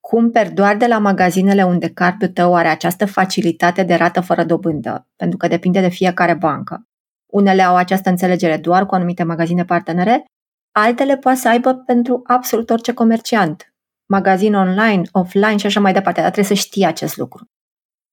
Cumperi 0.00 0.52
doar 0.52 0.76
de 0.76 0.86
la 0.86 0.98
magazinele 0.98 1.64
unde 1.64 1.88
cardul 1.88 2.28
tău 2.28 2.54
are 2.54 2.68
această 2.68 3.06
facilitate 3.06 3.82
de 3.82 3.94
rată 3.94 4.20
fără 4.20 4.44
dobândă, 4.44 5.06
pentru 5.16 5.36
că 5.38 5.48
depinde 5.48 5.80
de 5.80 5.88
fiecare 5.88 6.34
bancă. 6.34 6.84
Unele 7.30 7.62
au 7.62 7.76
această 7.76 8.08
înțelegere 8.08 8.56
doar 8.56 8.86
cu 8.86 8.94
anumite 8.94 9.22
magazine 9.22 9.64
partenere, 9.64 10.24
altele 10.72 11.16
poate 11.16 11.38
să 11.38 11.48
aibă 11.48 11.74
pentru 11.74 12.20
absolut 12.24 12.70
orice 12.70 12.92
comerciant. 12.92 13.74
Magazin 14.08 14.54
online, 14.54 15.02
offline 15.12 15.56
și 15.56 15.66
așa 15.66 15.80
mai 15.80 15.92
departe, 15.92 16.20
dar 16.20 16.30
trebuie 16.30 16.56
să 16.56 16.62
știi 16.62 16.84
acest 16.84 17.16
lucru. 17.16 17.44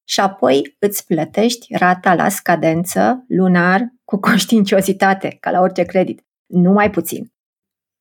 Și 0.08 0.20
apoi 0.20 0.76
îți 0.78 1.06
plătești 1.06 1.76
rata 1.76 2.14
la 2.14 2.28
scadență 2.28 3.24
lunar 3.28 3.88
cu 4.04 4.18
conștiinciozitate, 4.28 5.36
ca 5.40 5.50
la 5.50 5.60
orice 5.60 5.82
credit, 5.82 6.24
nu 6.46 6.72
mai 6.72 6.90
puțin. 6.90 7.32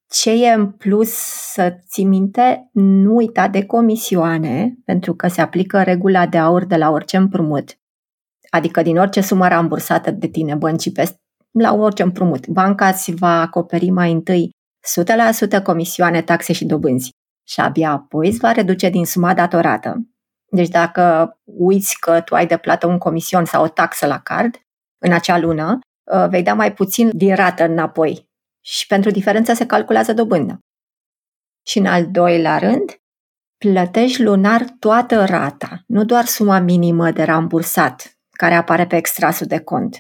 Ce 0.09 0.45
e 0.45 0.53
în 0.53 0.71
plus 0.71 1.12
să 1.53 1.79
ții 1.88 2.05
minte, 2.05 2.69
nu 2.74 3.15
uita 3.15 3.47
de 3.47 3.65
comisioane, 3.65 4.75
pentru 4.86 5.15
că 5.15 5.27
se 5.27 5.41
aplică 5.41 5.83
regula 5.83 6.27
de 6.27 6.38
aur 6.38 6.65
de 6.65 6.75
la 6.75 6.89
orice 6.89 7.17
împrumut, 7.17 7.77
adică 8.50 8.82
din 8.82 8.98
orice 8.98 9.22
sumă 9.22 9.48
rambursată 9.48 10.12
de 10.12 10.27
tine 10.27 10.56
băncii 10.56 10.92
pe 10.92 11.18
la 11.51 11.74
orice 11.74 12.04
împrumut. 12.04 12.48
Banca 12.48 12.88
îți 12.88 13.12
va 13.12 13.42
acoperi 13.42 13.89
mai 13.89 14.12
întâi 14.12 14.50
100% 15.60 15.63
comisioane, 15.63 16.22
taxe 16.22 16.54
și 16.54 16.66
dobânzi 16.66 17.10
și 17.48 17.60
abia 17.60 17.92
apoi 17.92 18.27
îți 18.27 18.38
va 18.39 18.51
reduce 18.51 18.89
din 18.89 19.06
suma 19.06 19.34
datorată. 19.34 19.96
Deci 20.51 20.68
dacă 20.68 21.36
uiți 21.44 22.00
că 22.00 22.22
tu 22.22 22.36
ai 22.36 22.48
de 22.48 22.58
plată 22.58 22.88
un 22.88 22.98
comision 22.98 23.46
sau 23.46 23.63
o 23.63 23.68
taxă 23.68 24.08
la 24.08 24.20
card 24.20 24.56
în 24.98 25.13
acea 25.13 25.38
lună, 25.38 25.80
uh, 26.12 26.27
vei 26.30 26.44
da 26.44 26.54
mai 26.54 26.74
puțin 26.74 27.10
din 27.13 27.36
rată 27.36 27.63
înapoi 27.63 28.30
și 28.62 28.88
pentru 28.88 29.12
diferență 29.12 29.54
se 29.54 29.66
calculează 29.66 30.13
dobândă. 30.13 30.60
Și 31.66 31.77
în 31.77 31.86
al 31.86 32.12
doilea 32.12 32.58
rând, 32.58 32.96
plătești 33.58 34.24
lunar 34.24 34.66
toată 34.80 35.25
rata, 35.25 35.84
nu 35.88 36.06
doar 36.06 36.25
suma 36.25 36.60
minimă 36.60 37.12
de 37.12 37.24
rambursat 37.24 38.16
care 38.38 38.56
apare 38.56 38.88
pe 38.88 38.96
extrasul 38.96 39.48
de 39.48 39.60
cont. 39.60 40.00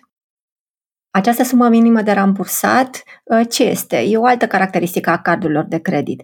Această 1.09 1.43
sumă 1.43 1.69
minimă 1.69 2.01
de 2.01 2.11
rambursat, 2.11 3.03
ă, 3.29 3.43
ce 3.43 3.63
este? 3.63 3.97
E 3.97 4.17
o 4.17 4.25
altă 4.25 4.47
caracteristică 4.47 5.09
a 5.09 5.21
cardurilor 5.21 5.63
de 5.63 5.79
credit. 5.79 6.21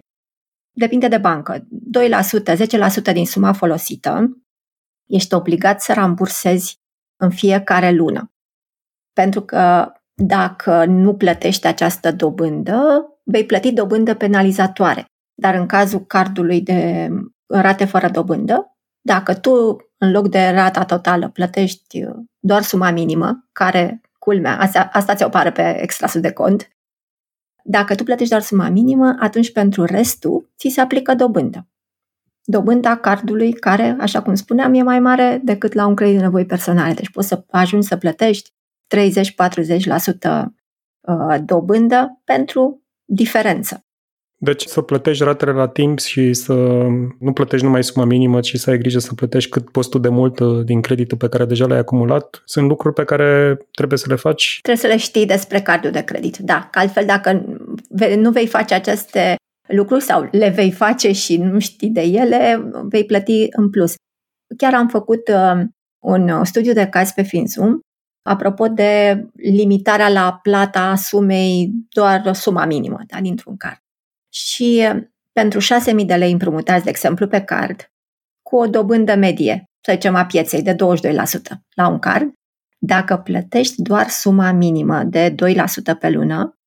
Depinde 0.76 1.08
de 1.08 1.18
bancă. 1.18 1.58
2%, 1.58 1.60
10% 3.10 3.12
din 3.12 3.26
suma 3.26 3.52
folosită 3.52 4.38
ești 5.06 5.34
obligat 5.34 5.80
să 5.80 5.92
rambursezi 5.92 6.78
în 7.20 7.30
fiecare 7.30 7.90
lună. 7.90 8.32
Pentru 9.12 9.42
că 9.42 9.92
dacă 10.14 10.84
nu 10.84 11.14
plătești 11.14 11.66
această 11.66 12.12
dobândă, 12.12 13.06
vei 13.22 13.46
plăti 13.46 13.72
dobândă 13.72 14.14
penalizatoare. 14.14 15.06
Dar 15.34 15.54
în 15.54 15.66
cazul 15.66 16.06
cardului 16.06 16.60
de 16.60 17.08
rate 17.46 17.84
fără 17.84 18.08
dobândă, 18.08 18.76
dacă 19.00 19.34
tu 19.34 19.76
în 20.04 20.10
loc 20.10 20.28
de 20.28 20.48
rata 20.48 20.84
totală 20.84 21.28
plătești 21.28 22.04
doar 22.38 22.62
suma 22.62 22.90
minimă, 22.90 23.48
care 23.52 24.00
culmea, 24.18 24.58
asta, 24.58 24.88
asta 24.92 25.14
ți-o 25.14 25.28
pare 25.28 25.52
pe 25.52 25.82
extrasul 25.82 26.20
de 26.20 26.32
cont. 26.32 26.68
Dacă 27.64 27.94
tu 27.94 28.02
plătești 28.02 28.30
doar 28.30 28.42
suma 28.42 28.68
minimă, 28.68 29.16
atunci 29.18 29.52
pentru 29.52 29.84
restul 29.84 30.50
ți 30.58 30.68
se 30.68 30.80
aplică 30.80 31.14
dobândă. 31.14 31.66
Dobânda 32.44 32.96
cardului 32.96 33.52
care, 33.52 33.96
așa 34.00 34.22
cum 34.22 34.34
spuneam, 34.34 34.74
e 34.74 34.82
mai 34.82 35.00
mare 35.00 35.40
decât 35.44 35.72
la 35.72 35.86
un 35.86 35.94
credit 35.94 36.16
de 36.16 36.22
nevoi 36.22 36.46
personale. 36.46 36.94
Deci 36.94 37.10
poți 37.10 37.28
să 37.28 37.44
ajungi 37.50 37.86
să 37.86 37.96
plătești 37.96 38.50
30-40% 38.96 40.44
uh, 41.00 41.36
dobândă 41.44 42.20
pentru 42.24 42.82
diferență. 43.04 43.84
Deci 44.36 44.64
să 44.64 44.80
plătești 44.80 45.24
ratele 45.24 45.52
la 45.52 45.68
timp 45.68 45.98
și 45.98 46.32
să 46.32 46.54
nu 47.18 47.32
plătești 47.34 47.64
numai 47.64 47.84
suma 47.84 48.04
minimă, 48.04 48.40
ci 48.40 48.56
să 48.56 48.70
ai 48.70 48.78
grijă 48.78 48.98
să 48.98 49.14
plătești 49.14 49.50
cât 49.50 49.70
poți 49.70 49.88
tu 49.88 49.98
de 49.98 50.08
mult 50.08 50.38
uh, 50.38 50.64
din 50.64 50.80
creditul 50.80 51.16
pe 51.16 51.28
care 51.28 51.44
deja 51.44 51.66
l-ai 51.66 51.78
acumulat, 51.78 52.42
sunt 52.44 52.68
lucruri 52.68 52.94
pe 52.94 53.04
care 53.04 53.58
trebuie 53.70 53.98
să 53.98 54.06
le 54.08 54.14
faci. 54.14 54.58
Trebuie 54.62 54.84
să 54.84 54.90
le 54.90 54.96
știi 54.96 55.26
despre 55.26 55.60
cardul 55.60 55.90
de 55.90 56.04
credit, 56.04 56.36
da. 56.36 56.68
Că 56.70 56.78
altfel 56.78 57.06
dacă 57.06 57.44
nu 58.16 58.30
vei 58.30 58.46
face 58.46 58.74
aceste 58.74 59.36
lucruri 59.68 60.02
sau 60.02 60.28
le 60.30 60.48
vei 60.48 60.70
face 60.72 61.12
și 61.12 61.36
nu 61.36 61.58
știi 61.58 61.90
de 61.90 62.00
ele, 62.00 62.70
vei 62.82 63.04
plăti 63.04 63.46
în 63.50 63.70
plus. 63.70 63.94
Chiar 64.56 64.74
am 64.74 64.88
făcut 64.88 65.28
uh, 65.28 65.62
un 66.04 66.44
studiu 66.44 66.72
de 66.72 66.86
caz 66.86 67.10
pe 67.10 67.22
Finzum 67.22 67.80
apropo 68.28 68.68
de 68.68 69.24
limitarea 69.36 70.08
la 70.08 70.38
plata 70.42 70.94
sumei 70.94 71.70
doar 71.88 72.34
suma 72.34 72.64
minimă 72.64 72.98
da, 73.06 73.20
dintr-un 73.20 73.56
card 73.56 73.83
și 74.34 74.88
pentru 75.32 75.60
6.000 75.60 76.06
de 76.06 76.14
lei 76.14 76.32
împrumutați, 76.32 76.84
de 76.84 76.90
exemplu, 76.90 77.26
pe 77.26 77.40
card, 77.40 77.92
cu 78.42 78.56
o 78.56 78.66
dobândă 78.66 79.14
medie, 79.14 79.70
să 79.80 79.92
zicem, 79.92 80.14
a 80.14 80.26
pieței 80.26 80.62
de 80.62 80.74
22% 80.74 80.76
la 81.74 81.88
un 81.88 81.98
card, 81.98 82.32
dacă 82.78 83.16
plătești 83.16 83.82
doar 83.82 84.08
suma 84.08 84.52
minimă 84.52 85.02
de 85.02 85.34
2% 85.34 85.34
pe 85.98 86.10
lună, 86.10 86.58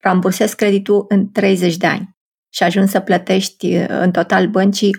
rambursezi 0.00 0.56
creditul 0.56 1.04
în 1.08 1.30
30 1.32 1.76
de 1.76 1.86
ani 1.86 2.16
și 2.48 2.62
ajungi 2.62 2.90
să 2.90 3.00
plătești 3.00 3.74
în 3.74 4.10
total 4.10 4.48
băncii 4.48 4.96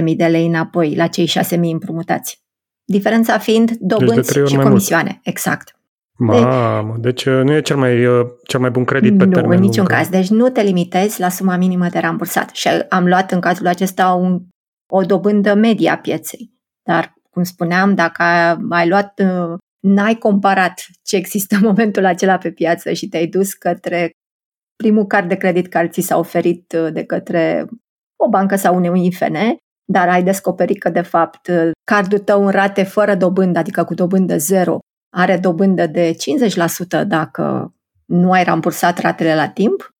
18.000 0.00 0.16
de 0.16 0.26
lei 0.26 0.46
înapoi 0.46 0.94
la 0.94 1.06
cei 1.06 1.28
6.000 1.28 1.58
împrumutați. 1.60 2.42
Diferența 2.84 3.38
fiind 3.38 3.70
dobânzi 3.70 4.32
deci 4.32 4.48
și 4.48 4.56
comisioane. 4.56 5.10
Mult. 5.10 5.26
Exact. 5.26 5.77
Mamă, 6.18 6.96
deci 6.98 7.24
uh, 7.24 7.42
nu 7.42 7.52
e 7.52 7.60
cel 7.60 7.76
mai, 7.76 8.06
uh, 8.06 8.26
cel 8.46 8.60
mai 8.60 8.70
bun 8.70 8.84
credit 8.84 9.18
pe 9.18 9.24
nu, 9.24 9.30
termen 9.30 9.50
Nu, 9.50 9.56
în 9.56 9.62
niciun 9.62 9.84
lung. 9.88 9.98
caz. 9.98 10.08
Deci 10.08 10.28
nu 10.28 10.48
te 10.48 10.62
limitezi 10.62 11.20
la 11.20 11.28
suma 11.28 11.56
minimă 11.56 11.88
de 11.88 11.98
rambursat. 11.98 12.50
Și 12.50 12.68
am 12.88 13.06
luat 13.06 13.32
în 13.32 13.40
cazul 13.40 13.66
acesta 13.66 14.12
un, 14.12 14.40
o 14.92 15.02
dobândă 15.02 15.54
medie 15.54 15.90
a 15.90 15.98
pieței. 15.98 16.50
Dar, 16.82 17.14
cum 17.30 17.42
spuneam, 17.42 17.94
dacă 17.94 18.22
ai 18.70 18.88
luat, 18.88 19.20
uh, 19.20 19.58
n-ai 19.80 20.14
comparat 20.14 20.84
ce 21.02 21.16
există 21.16 21.54
în 21.54 21.62
momentul 21.64 22.04
acela 22.04 22.38
pe 22.38 22.50
piață 22.50 22.92
și 22.92 23.08
te-ai 23.08 23.26
dus 23.26 23.52
către 23.52 24.10
primul 24.76 25.06
card 25.06 25.28
de 25.28 25.34
credit 25.36 25.68
care 25.68 25.88
ți 25.88 26.00
s-a 26.00 26.18
oferit 26.18 26.74
de 26.92 27.04
către 27.04 27.66
o 28.16 28.28
bancă 28.28 28.56
sau 28.56 28.76
un 28.76 28.94
IFN, 28.94 29.36
dar 29.92 30.08
ai 30.08 30.22
descoperit 30.22 30.78
că, 30.78 30.90
de 30.90 31.00
fapt, 31.00 31.50
cardul 31.84 32.18
tău 32.18 32.44
în 32.44 32.50
rate 32.50 32.82
fără 32.82 33.14
dobândă, 33.14 33.58
adică 33.58 33.84
cu 33.84 33.94
dobândă 33.94 34.36
zero, 34.36 34.78
are 35.10 35.36
dobândă 35.36 35.86
de 35.86 36.16
50% 37.02 37.06
dacă 37.06 37.74
nu 38.04 38.32
ai 38.32 38.44
rambursat 38.44 38.98
ratele 38.98 39.34
la 39.34 39.48
timp, 39.48 39.94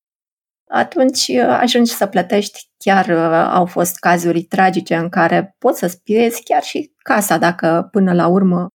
atunci 0.69 1.27
uh, 1.29 1.59
ajungi 1.61 1.91
să 1.91 2.07
plătești. 2.07 2.71
Chiar 2.77 3.07
uh, 3.07 3.51
au 3.53 3.67
fost 3.67 3.99
cazuri 3.99 4.43
tragice 4.43 4.95
în 4.95 5.09
care 5.09 5.57
poți 5.59 5.79
să 5.79 5.99
pierzi 6.05 6.43
chiar 6.43 6.63
și 6.63 6.93
casa 6.97 7.39
dacă 7.39 7.89
până 7.91 8.13
la 8.13 8.27
urmă 8.27 8.69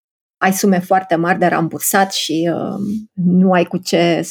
ai 0.43 0.53
sume 0.53 0.79
foarte 0.79 1.15
mari 1.15 1.39
de 1.39 1.47
rambursat 1.47 2.13
și 2.13 2.51
uh, 2.55 2.77
nu 3.15 3.53
ai 3.53 3.65
cu 3.65 3.77
ce 3.77 4.23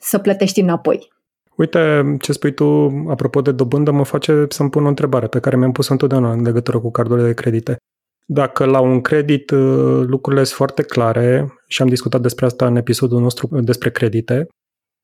să 0.00 0.18
plătești 0.18 0.60
înapoi. 0.60 1.12
Uite, 1.56 2.16
ce 2.20 2.32
spui 2.32 2.54
tu 2.54 2.64
apropo 3.08 3.40
de 3.40 3.52
dobândă 3.52 3.90
mă 3.90 4.04
face 4.04 4.46
să-mi 4.48 4.70
pun 4.70 4.84
o 4.84 4.88
întrebare 4.88 5.26
pe 5.26 5.40
care 5.40 5.56
mi-am 5.56 5.72
pus 5.72 5.88
întotdeauna 5.88 6.32
în 6.32 6.42
legătură 6.42 6.80
cu 6.80 6.90
cardurile 6.90 7.26
de 7.26 7.34
credite. 7.34 7.76
Dacă 8.24 8.64
la 8.64 8.80
un 8.80 9.00
credit 9.00 9.50
uh, 9.50 10.04
lucrurile 10.06 10.44
sunt 10.44 10.56
foarte 10.56 10.82
clare, 10.82 11.54
și 11.66 11.82
am 11.82 11.88
discutat 11.88 12.20
despre 12.20 12.46
asta 12.46 12.66
în 12.66 12.76
episodul 12.76 13.20
nostru 13.20 13.48
despre 13.60 13.90
credite, 13.90 14.46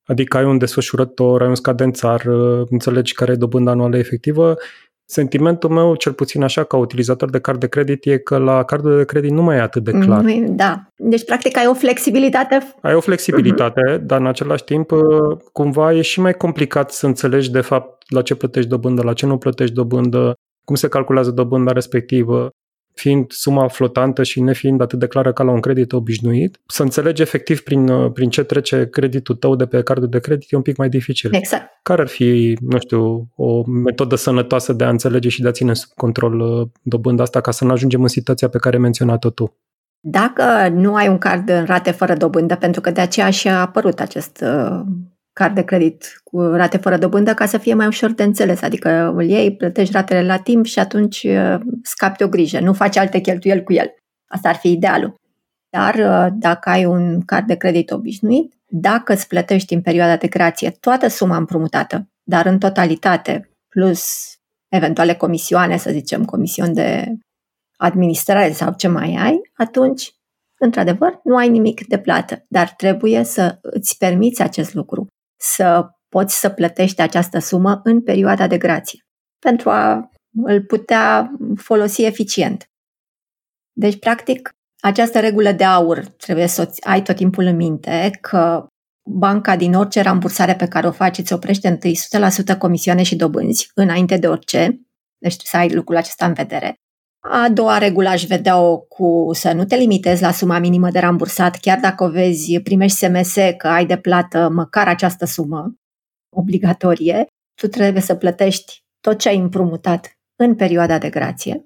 adică 0.06 0.36
ai 0.36 0.44
un 0.44 0.58
desfășurător, 0.58 1.42
ai 1.42 1.48
un 1.48 1.54
scadențar, 1.54 2.24
uh, 2.24 2.66
înțelegi 2.70 3.14
care 3.14 3.32
e 3.32 3.34
dobânda 3.34 3.70
anuală 3.70 3.96
efectivă, 3.96 4.56
sentimentul 5.04 5.70
meu, 5.70 5.94
cel 5.94 6.12
puțin 6.12 6.42
așa 6.42 6.64
ca 6.64 6.76
utilizator 6.76 7.30
de 7.30 7.40
card 7.40 7.60
de 7.60 7.68
credit, 7.68 8.06
e 8.06 8.18
că 8.18 8.38
la 8.38 8.62
cardul 8.62 8.96
de 8.96 9.04
credit 9.04 9.30
nu 9.30 9.42
mai 9.42 9.56
e 9.56 9.60
atât 9.60 9.84
de 9.84 9.90
clar. 9.90 10.24
Da. 10.48 10.86
Deci, 10.96 11.24
practic, 11.24 11.56
ai 11.56 11.66
o 11.66 11.74
flexibilitate. 11.74 12.74
Ai 12.82 12.94
o 12.94 13.00
flexibilitate, 13.00 13.80
uh-huh. 13.88 14.00
dar 14.00 14.20
în 14.20 14.26
același 14.26 14.64
timp, 14.64 14.90
uh, 14.90 15.00
cumva 15.52 15.92
e 15.92 16.00
și 16.00 16.20
mai 16.20 16.34
complicat 16.34 16.90
să 16.90 17.06
înțelegi 17.06 17.50
de 17.50 17.60
fapt 17.60 18.12
la 18.12 18.22
ce 18.22 18.34
plătești 18.34 18.70
dobândă, 18.70 19.02
la 19.02 19.12
ce 19.12 19.26
nu 19.26 19.38
plătești 19.38 19.74
dobândă, 19.74 20.34
cum 20.64 20.74
se 20.74 20.88
calculează 20.88 21.30
dobânda 21.30 21.72
respectivă 21.72 22.50
fiind 23.00 23.32
suma 23.32 23.68
flotantă 23.68 24.22
și 24.22 24.40
nefiind 24.40 24.80
atât 24.80 24.98
de 24.98 25.06
clară 25.06 25.32
ca 25.32 25.42
la 25.42 25.50
un 25.50 25.60
credit 25.60 25.92
obișnuit, 25.92 26.60
să 26.66 26.82
înțelegi 26.82 27.22
efectiv 27.22 27.60
prin, 27.60 27.88
uh, 27.88 28.12
prin 28.12 28.30
ce 28.30 28.42
trece 28.42 28.88
creditul 28.88 29.34
tău 29.34 29.56
de 29.56 29.66
pe 29.66 29.82
cardul 29.82 30.08
de 30.08 30.20
credit 30.20 30.52
e 30.52 30.56
un 30.56 30.62
pic 30.62 30.76
mai 30.76 30.88
dificil. 30.88 31.34
Exact. 31.34 31.78
Care 31.82 32.02
ar 32.02 32.08
fi, 32.08 32.56
nu 32.60 32.78
știu, 32.78 33.28
o 33.36 33.64
metodă 33.64 34.16
sănătoasă 34.16 34.72
de 34.72 34.84
a 34.84 34.88
înțelege 34.88 35.28
și 35.28 35.42
de 35.42 35.48
a 35.48 35.50
ține 35.50 35.74
sub 35.74 35.90
control 35.96 36.40
uh, 36.40 36.68
dobânda 36.82 37.22
asta 37.22 37.40
ca 37.40 37.50
să 37.50 37.64
nu 37.64 37.70
ajungem 37.70 38.02
în 38.02 38.08
situația 38.08 38.48
pe 38.48 38.58
care 38.58 38.76
ai 38.76 38.82
menționat-o 38.82 39.30
tu? 39.30 39.56
Dacă 40.00 40.68
nu 40.72 40.94
ai 40.94 41.08
un 41.08 41.18
card 41.18 41.48
în 41.48 41.64
rate 41.64 41.90
fără 41.90 42.14
dobândă, 42.14 42.56
pentru 42.56 42.80
că 42.80 42.90
de 42.90 43.00
aceea 43.00 43.30
și 43.30 43.48
a 43.48 43.60
apărut 43.60 44.00
acest 44.00 44.44
uh, 44.44 44.80
card 45.40 45.54
de 45.54 45.62
credit 45.64 46.20
cu 46.24 46.40
rate 46.40 46.76
fără 46.76 46.96
dobândă 46.96 47.34
ca 47.34 47.46
să 47.46 47.58
fie 47.58 47.74
mai 47.74 47.86
ușor 47.86 48.10
de 48.10 48.22
înțeles, 48.22 48.62
adică 48.62 49.12
îl 49.16 49.24
iei, 49.24 49.56
plătești 49.56 49.92
ratele 49.92 50.26
la 50.26 50.38
timp 50.38 50.64
și 50.64 50.78
atunci 50.78 51.22
uh, 51.22 51.60
scapi 51.82 52.22
o 52.22 52.28
grijă, 52.28 52.60
nu 52.60 52.72
faci 52.72 52.96
alte 52.96 53.18
cheltuieli 53.18 53.62
cu 53.62 53.72
el. 53.72 53.94
Asta 54.28 54.48
ar 54.48 54.54
fi 54.54 54.70
idealul. 54.70 55.14
Dar 55.70 55.94
uh, 55.94 56.32
dacă 56.38 56.70
ai 56.70 56.84
un 56.84 57.20
card 57.20 57.46
de 57.46 57.54
credit 57.54 57.90
obișnuit, 57.90 58.54
dacă 58.66 59.12
îți 59.12 59.26
plătești 59.26 59.74
în 59.74 59.80
perioada 59.80 60.16
de 60.16 60.26
grație 60.26 60.70
toată 60.70 61.08
suma 61.08 61.36
împrumutată, 61.36 62.08
dar 62.22 62.46
în 62.46 62.58
totalitate, 62.58 63.50
plus 63.68 64.34
eventuale 64.68 65.14
comisioane, 65.14 65.76
să 65.76 65.90
zicem, 65.90 66.24
comision 66.24 66.72
de 66.72 67.14
administrare 67.76 68.52
sau 68.52 68.74
ce 68.76 68.88
mai 68.88 69.16
ai, 69.20 69.40
atunci, 69.54 70.12
într-adevăr, 70.58 71.20
nu 71.24 71.36
ai 71.36 71.48
nimic 71.48 71.86
de 71.86 71.98
plată, 71.98 72.44
dar 72.48 72.68
trebuie 72.76 73.24
să 73.24 73.58
îți 73.60 73.96
permiți 73.98 74.42
acest 74.42 74.74
lucru, 74.74 75.06
să 75.40 75.90
poți 76.08 76.40
să 76.40 76.48
plătești 76.48 77.00
această 77.00 77.38
sumă 77.38 77.80
în 77.84 78.02
perioada 78.02 78.46
de 78.46 78.58
grație, 78.58 78.98
pentru 79.38 79.70
a 79.70 80.10
îl 80.42 80.62
putea 80.62 81.30
folosi 81.56 82.02
eficient. 82.02 82.70
Deci, 83.72 83.98
practic, 83.98 84.50
această 84.80 85.20
regulă 85.20 85.52
de 85.52 85.64
aur 85.64 86.04
trebuie 86.04 86.46
să 86.46 86.62
o 86.68 86.88
ai 86.88 87.02
tot 87.02 87.16
timpul 87.16 87.44
în 87.44 87.56
minte 87.56 88.18
că 88.20 88.66
banca 89.10 89.56
din 89.56 89.74
orice 89.74 90.00
rambursare 90.00 90.56
pe 90.56 90.68
care 90.68 90.86
o 90.86 90.92
faci 90.92 91.18
îți 91.18 91.32
oprește 91.32 91.68
întâi 91.68 91.96
100% 92.54 92.58
comisioane 92.58 93.02
și 93.02 93.16
dobânzi 93.16 93.70
înainte 93.74 94.16
de 94.16 94.28
orice, 94.28 94.60
deci 95.18 95.36
trebuie 95.36 95.44
să 95.44 95.56
ai 95.56 95.70
lucrul 95.70 95.96
acesta 95.96 96.26
în 96.26 96.32
vedere. 96.32 96.74
A 97.22 97.48
doua 97.48 97.78
regulă 97.78 98.08
aș 98.08 98.24
vedea-o 98.24 98.78
cu 98.78 99.30
să 99.32 99.52
nu 99.52 99.64
te 99.64 99.76
limitezi 99.76 100.22
la 100.22 100.30
suma 100.30 100.58
minimă 100.58 100.90
de 100.90 100.98
rambursat, 100.98 101.56
chiar 101.56 101.78
dacă 101.78 102.04
o 102.04 102.10
vezi, 102.10 102.60
primești 102.60 102.96
SMS 102.96 103.34
că 103.56 103.68
ai 103.68 103.86
de 103.86 103.98
plată 103.98 104.48
măcar 104.48 104.88
această 104.88 105.24
sumă 105.24 105.74
obligatorie, 106.36 107.26
tu 107.60 107.66
trebuie 107.66 108.02
să 108.02 108.14
plătești 108.14 108.78
tot 109.00 109.18
ce 109.18 109.28
ai 109.28 109.36
împrumutat 109.36 110.12
în 110.36 110.54
perioada 110.54 110.98
de 110.98 111.10
grație. 111.10 111.64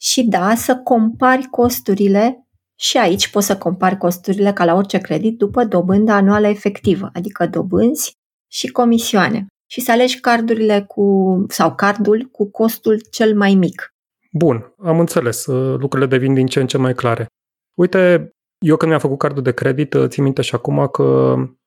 Și 0.00 0.22
da, 0.22 0.54
să 0.54 0.76
compari 0.76 1.46
costurile 1.46 2.46
și 2.78 2.98
aici 2.98 3.30
poți 3.30 3.46
să 3.46 3.58
compari 3.58 3.96
costurile 3.96 4.52
ca 4.52 4.64
la 4.64 4.74
orice 4.74 4.98
credit 4.98 5.38
după 5.38 5.64
dobânda 5.64 6.14
anuală 6.14 6.48
efectivă, 6.48 7.10
adică 7.12 7.46
dobânzi 7.46 8.12
și 8.52 8.68
comisioane. 8.68 9.46
Și 9.70 9.80
să 9.80 9.90
alegi 9.90 10.20
cardurile 10.20 10.82
cu, 10.82 11.04
sau 11.48 11.74
cardul 11.74 12.28
cu 12.32 12.50
costul 12.50 13.00
cel 13.10 13.36
mai 13.36 13.54
mic. 13.54 13.93
Bun, 14.36 14.74
am 14.78 14.98
înțeles. 14.98 15.46
Uh, 15.46 15.78
lucrurile 15.78 16.08
devin 16.08 16.34
din 16.34 16.46
ce 16.46 16.60
în 16.60 16.66
ce 16.66 16.78
mai 16.78 16.94
clare. 16.94 17.26
Uite, 17.74 18.32
eu 18.58 18.76
când 18.76 18.88
mi-am 18.88 19.00
făcut 19.00 19.18
cardul 19.18 19.42
de 19.42 19.52
credit, 19.52 19.94
uh, 19.94 20.08
țin 20.08 20.22
minte 20.22 20.42
și 20.42 20.54
acum 20.54 20.86
că 20.86 21.02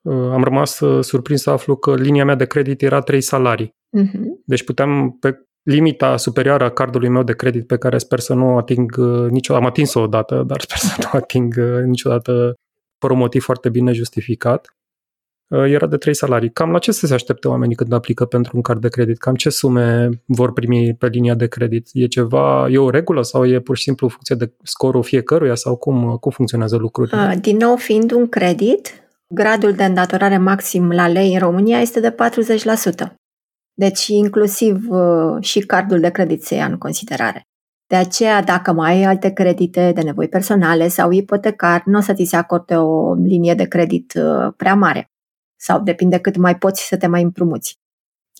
uh, 0.02 0.30
am 0.32 0.44
rămas 0.44 0.80
surprins 1.00 1.42
să 1.42 1.50
aflu 1.50 1.76
că 1.76 1.94
linia 1.94 2.24
mea 2.24 2.34
de 2.34 2.46
credit 2.46 2.82
era 2.82 3.00
3 3.00 3.20
salarii. 3.20 3.74
Uh-huh. 3.98 4.20
Deci 4.44 4.64
puteam, 4.64 5.16
pe 5.20 5.42
limita 5.62 6.16
superioară 6.16 6.64
a 6.64 6.70
cardului 6.70 7.08
meu 7.08 7.22
de 7.22 7.34
credit 7.34 7.66
pe 7.66 7.76
care 7.76 7.98
sper 7.98 8.18
să 8.18 8.34
nu 8.34 8.56
ating 8.56 8.96
niciodată, 9.30 9.64
am 9.64 9.70
atins-o 9.70 10.00
odată, 10.00 10.42
dar 10.46 10.60
sper 10.60 10.76
să 10.76 10.94
nu 10.98 11.08
ating 11.12 11.54
niciodată 11.84 12.54
por 12.98 13.10
un 13.10 13.18
motiv 13.18 13.42
foarte 13.42 13.68
bine 13.68 13.92
justificat, 13.92 14.66
Uh, 14.66 14.77
era 15.48 15.86
de 15.86 15.96
trei 15.96 16.14
salarii. 16.14 16.50
Cam 16.50 16.70
la 16.70 16.78
ce 16.78 16.92
să 16.92 17.06
se 17.06 17.14
aștepte 17.14 17.48
oamenii 17.48 17.74
când 17.74 17.92
aplică 17.92 18.24
pentru 18.24 18.52
un 18.54 18.62
card 18.62 18.80
de 18.80 18.88
credit? 18.88 19.18
Cam 19.18 19.34
ce 19.34 19.50
sume 19.50 20.08
vor 20.26 20.52
primi 20.52 20.94
pe 20.94 21.06
linia 21.06 21.34
de 21.34 21.46
credit? 21.46 21.88
E 21.92 22.06
ceva, 22.06 22.68
e 22.70 22.78
o 22.78 22.90
regulă 22.90 23.22
sau 23.22 23.46
e 23.46 23.60
pur 23.60 23.76
și 23.76 23.82
simplu 23.82 24.06
în 24.06 24.12
funcție 24.12 24.34
de 24.34 24.52
scorul 24.62 25.02
fiecăruia 25.02 25.54
sau 25.54 25.76
cum, 25.76 26.16
cum 26.20 26.30
funcționează 26.30 26.76
lucrurile? 26.76 27.16
Uh, 27.16 27.40
din 27.40 27.56
nou, 27.56 27.76
fiind 27.76 28.10
un 28.12 28.28
credit, 28.28 28.88
gradul 29.34 29.72
de 29.72 29.84
îndatorare 29.84 30.38
maxim 30.38 30.90
la 30.90 31.08
lei 31.08 31.32
în 31.32 31.38
România 31.38 31.80
este 31.80 32.00
de 32.00 32.14
40%. 33.06 33.12
Deci 33.74 34.06
inclusiv 34.06 34.90
uh, 34.90 35.36
și 35.40 35.60
cardul 35.60 36.00
de 36.00 36.10
credit 36.10 36.42
se 36.42 36.54
ia 36.54 36.64
în 36.64 36.78
considerare. 36.78 37.42
De 37.86 37.96
aceea, 37.96 38.42
dacă 38.42 38.72
mai 38.72 38.92
ai 38.92 39.02
alte 39.02 39.30
credite 39.30 39.92
de 39.94 40.00
nevoi 40.00 40.28
personale 40.28 40.88
sau 40.88 41.10
ipotecar, 41.10 41.82
nu 41.84 41.98
o 41.98 42.00
să 42.00 42.12
ți 42.12 42.24
se 42.24 42.36
acorde 42.36 42.74
o 42.74 43.14
linie 43.14 43.54
de 43.54 43.64
credit 43.64 44.12
prea 44.56 44.74
mare 44.74 45.08
sau 45.58 45.80
depinde 45.80 46.18
cât 46.18 46.36
mai 46.36 46.56
poți 46.56 46.86
să 46.86 46.96
te 46.96 47.06
mai 47.06 47.22
împrumuți. 47.22 47.78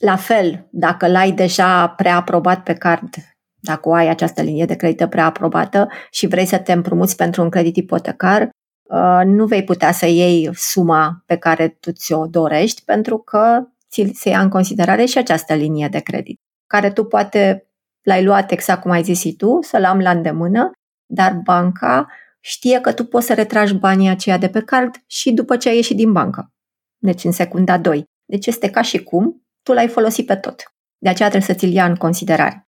La 0.00 0.16
fel, 0.16 0.68
dacă 0.70 1.09
l-ai 1.09 1.33
deja 1.33 1.88
preaprobat 1.88 2.62
pe 2.62 2.72
card, 2.74 3.14
dacă 3.61 3.88
o 3.88 3.92
ai 3.92 4.09
această 4.09 4.42
linie 4.42 4.64
de 4.64 4.74
credită 4.74 5.07
preaprobată 5.07 5.88
și 6.11 6.26
vrei 6.26 6.46
să 6.46 6.59
te 6.59 6.72
împrumuți 6.72 7.16
pentru 7.16 7.42
un 7.42 7.50
credit 7.50 7.76
ipotecar, 7.76 8.42
uh, 8.42 9.20
nu 9.24 9.46
vei 9.46 9.64
putea 9.64 9.92
să 9.92 10.07
iei 10.07 10.50
suma 10.52 11.22
pe 11.26 11.37
care 11.37 11.68
tu 11.68 11.92
ți-o 11.92 12.26
dorești 12.26 12.83
pentru 12.85 13.18
că 13.18 13.68
ți 13.90 14.11
se 14.14 14.28
ia 14.28 14.40
în 14.40 14.48
considerare 14.48 15.04
și 15.04 15.18
această 15.18 15.54
linie 15.54 15.88
de 15.88 15.98
credit, 15.98 16.40
care 16.66 16.90
tu 16.90 17.04
poate 17.04 17.68
l-ai 18.02 18.24
luat 18.24 18.50
exact 18.50 18.81
cum 18.81 18.90
ai 18.90 19.02
zis 19.02 19.20
și 19.20 19.37
tu, 19.37 19.59
să-l 19.62 19.85
am 19.85 19.98
la 19.98 20.11
îndemână, 20.11 20.70
dar 21.07 21.40
banca 21.44 22.07
știe 22.40 22.81
că 22.81 22.92
tu 22.92 23.04
poți 23.04 23.26
să 23.26 23.35
retragi 23.35 23.74
banii 23.74 24.09
aceia 24.09 24.38
de 24.38 24.48
pe 24.48 24.62
card 24.62 24.94
și 25.07 25.33
după 25.33 25.57
ce 25.57 25.68
ai 25.68 25.74
ieșit 25.74 25.96
din 25.96 26.12
bancă 26.12 26.52
deci 26.99 27.25
în 27.25 27.33
secunda 27.33 27.79
2. 27.79 28.05
Deci 28.25 28.47
este 28.47 28.71
ca 28.71 28.83
și 28.83 29.03
cum 29.03 29.43
tu 29.63 29.73
l-ai 29.73 29.89
folosit 29.89 30.27
pe 30.27 30.37
tot. 30.37 30.63
De 30.99 31.09
aceea 31.09 31.29
trebuie 31.29 31.51
să 31.55 31.59
ți-l 31.61 31.73
ia 31.73 31.85
în 31.85 31.95
considerare. 31.95 32.69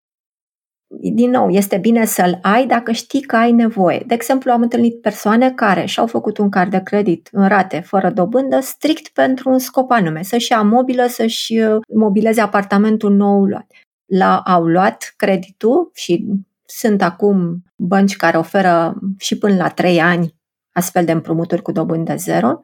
Din 1.02 1.30
nou, 1.30 1.50
este 1.50 1.78
bine 1.78 2.06
să-l 2.06 2.40
ai 2.42 2.68
dacă 2.68 2.92
știi 2.92 3.22
că 3.22 3.36
ai 3.36 3.52
nevoie. 3.52 4.04
De 4.08 4.14
exemplu, 4.14 4.52
am 4.52 4.62
întâlnit 4.62 5.02
persoane 5.02 5.52
care 5.52 5.86
și-au 5.86 6.08
făcut 6.08 6.38
un 6.38 6.50
card 6.50 6.72
de 6.72 6.82
credit 6.84 7.30
în 7.32 7.48
rate, 7.48 7.80
fără 7.80 8.10
dobândă, 8.10 8.60
strict 8.60 9.08
pentru 9.08 9.50
un 9.50 9.60
scop 9.60 9.92
anume, 9.92 10.24
să-și 10.24 10.52
ia 10.52 10.62
mobilă, 10.62 11.06
să-și 11.08 11.58
uh, 11.58 11.78
mobileze 11.96 12.42
apartamentul 12.42 13.12
nou 13.12 13.44
luat. 13.44 13.72
La, 14.06 14.40
au 14.40 14.64
luat 14.66 15.14
creditul 15.18 15.92
și 15.94 16.26
sunt 16.66 17.02
acum 17.02 17.64
bănci 17.76 18.16
care 18.16 18.38
oferă 18.38 19.00
și 19.18 19.38
până 19.38 19.56
la 19.56 19.70
3 19.70 20.02
ani 20.02 20.36
astfel 20.76 21.06
de 21.06 21.12
împrumuturi 21.12 21.62
cu 21.62 21.72
dobândă 21.72 22.16
zero 22.16 22.62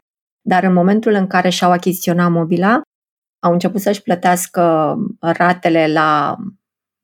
dar 0.47 0.63
în 0.63 0.73
momentul 0.73 1.13
în 1.13 1.27
care 1.27 1.49
și-au 1.49 1.71
achiziționat 1.71 2.31
mobila, 2.31 2.81
au 3.43 3.51
început 3.51 3.81
să-și 3.81 4.01
plătească 4.01 4.95
ratele 5.19 5.91
la, 5.91 6.36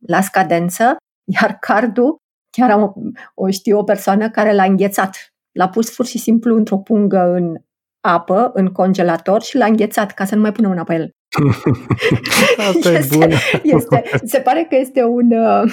la 0.08 0.21
scadență, 0.21 0.95
iar 1.39 1.58
cardul, 1.60 2.17
chiar 2.49 2.71
am 2.71 2.82
o, 2.82 2.93
o 3.34 3.49
știu 3.49 3.77
o 3.77 3.84
persoană 3.84 4.30
care 4.30 4.54
l-a 4.54 4.63
înghețat. 4.63 5.17
L-a 5.51 5.69
pus 5.69 5.95
pur 5.95 6.06
și 6.06 6.17
simplu 6.17 6.56
într-o 6.56 6.77
pungă 6.77 7.34
în 7.36 7.56
apă, 8.01 8.51
în 8.54 8.67
congelator 8.67 9.41
și 9.41 9.58
l-a 9.58 9.65
înghețat 9.65 10.12
ca 10.12 10.25
să 10.25 10.36
nu 10.36 10.41
mai 10.41 10.51
pună 10.51 10.67
mâna 10.67 10.84
pe 10.84 10.93
el. 10.93 11.12
Asta 12.69 12.91
este, 12.91 13.15
e 13.15 13.17
bună. 13.17 13.36
Este, 13.63 14.04
se 14.23 14.39
pare 14.39 14.65
că 14.69 14.75
este 14.75 15.04
un 15.04 15.32
uh, 15.32 15.71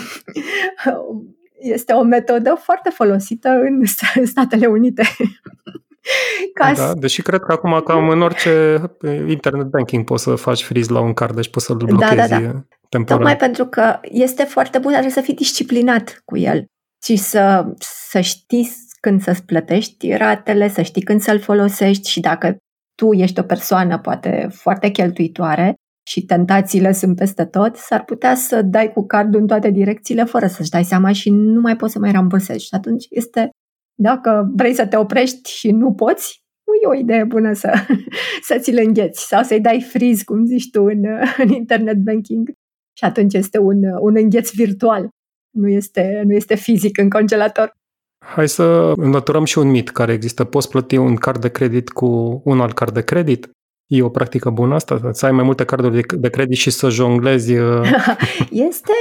este 1.58 1.92
o 1.92 2.02
metodă 2.02 2.54
foarte 2.62 2.90
folosită 2.90 3.48
în 3.48 3.84
Statele 4.24 4.66
Unite. 4.66 5.02
Ca 6.54 6.72
da, 6.72 6.94
deși 6.94 7.22
cred 7.22 7.40
că 7.40 7.52
acum 7.52 7.80
cam 7.84 8.08
în 8.08 8.22
orice 8.22 8.82
internet 9.26 9.66
banking 9.66 10.04
poți 10.04 10.22
să 10.22 10.34
faci 10.34 10.62
freeze 10.62 10.92
la 10.92 11.00
un 11.00 11.12
card, 11.12 11.34
deci 11.34 11.50
poți 11.50 11.64
să-l 11.64 11.76
blochezi 11.76 12.14
da, 12.14 12.26
da, 12.26 12.38
da. 12.38 12.64
temporar. 12.88 13.18
Tocmai 13.18 13.36
pentru 13.36 13.66
că 13.66 13.98
este 14.02 14.42
foarte 14.42 14.78
bun, 14.78 14.90
dar 14.92 15.00
trebuie 15.00 15.22
să 15.22 15.26
fii 15.26 15.34
disciplinat 15.34 16.22
cu 16.24 16.36
el 16.36 16.64
și 17.04 17.16
să, 17.16 17.74
să 18.10 18.20
știi 18.20 18.70
când 19.00 19.22
să-ți 19.22 19.44
plătești 19.44 20.16
ratele, 20.16 20.68
să 20.68 20.82
știi 20.82 21.02
când 21.02 21.20
să-l 21.20 21.40
folosești 21.40 22.10
și 22.10 22.20
dacă 22.20 22.56
tu 22.94 23.12
ești 23.12 23.40
o 23.40 23.42
persoană 23.42 23.98
poate 23.98 24.48
foarte 24.52 24.88
cheltuitoare 24.88 25.74
și 26.06 26.24
tentațiile 26.24 26.92
sunt 26.92 27.16
peste 27.16 27.44
tot, 27.44 27.76
s-ar 27.76 28.04
putea 28.04 28.34
să 28.34 28.62
dai 28.62 28.92
cu 28.92 29.06
cardul 29.06 29.40
în 29.40 29.46
toate 29.46 29.70
direcțiile 29.70 30.24
fără 30.24 30.46
să-și 30.46 30.70
dai 30.70 30.84
seama 30.84 31.12
și 31.12 31.30
nu 31.30 31.60
mai 31.60 31.76
poți 31.76 31.92
să 31.92 31.98
mai 31.98 32.12
rambursezi. 32.12 32.64
Și 32.64 32.74
atunci 32.74 33.06
este 33.10 33.50
dacă 34.00 34.50
vrei 34.54 34.74
să 34.74 34.86
te 34.86 34.96
oprești 34.96 35.50
și 35.50 35.70
nu 35.70 35.92
poți, 35.92 36.42
nu 36.66 36.74
e 36.82 36.96
o 36.96 37.00
idee 37.00 37.24
bună 37.24 37.52
să, 37.52 37.72
să 38.48 38.58
ți-l 38.58 38.78
îngheți 38.84 39.26
sau 39.26 39.42
să-i 39.42 39.60
dai 39.60 39.80
freeze, 39.80 40.24
cum 40.24 40.44
zici 40.44 40.70
tu, 40.70 40.84
în, 40.84 41.04
în 41.44 41.48
internet 41.48 41.96
banking. 41.96 42.50
Și 42.96 43.04
atunci 43.04 43.34
este 43.34 43.58
un, 43.58 43.82
un 44.00 44.16
îngheț 44.16 44.50
virtual, 44.50 45.08
nu 45.50 45.68
este, 45.68 46.22
nu 46.24 46.32
este 46.32 46.54
fizic 46.54 46.98
în 46.98 47.10
congelator. 47.10 47.72
Hai 48.24 48.48
să 48.48 48.92
înlăturăm 48.96 49.44
și 49.44 49.58
un 49.58 49.70
mit 49.70 49.88
care 49.88 50.12
există. 50.12 50.44
Poți 50.44 50.68
plăti 50.68 50.96
un 50.96 51.16
card 51.16 51.40
de 51.40 51.50
credit 51.50 51.88
cu 51.88 52.40
un 52.44 52.60
alt 52.60 52.74
card 52.74 52.94
de 52.94 53.02
credit? 53.02 53.50
E 53.88 54.02
o 54.02 54.08
practică 54.08 54.50
bună 54.50 54.74
asta? 54.74 55.00
Să 55.12 55.26
ai 55.26 55.32
mai 55.32 55.44
multe 55.44 55.64
carduri 55.64 56.06
de 56.18 56.30
credit 56.30 56.56
și 56.56 56.70
să 56.70 56.88
jonglezi? 56.88 57.56
Uh? 57.56 57.90
Este, 58.50 58.92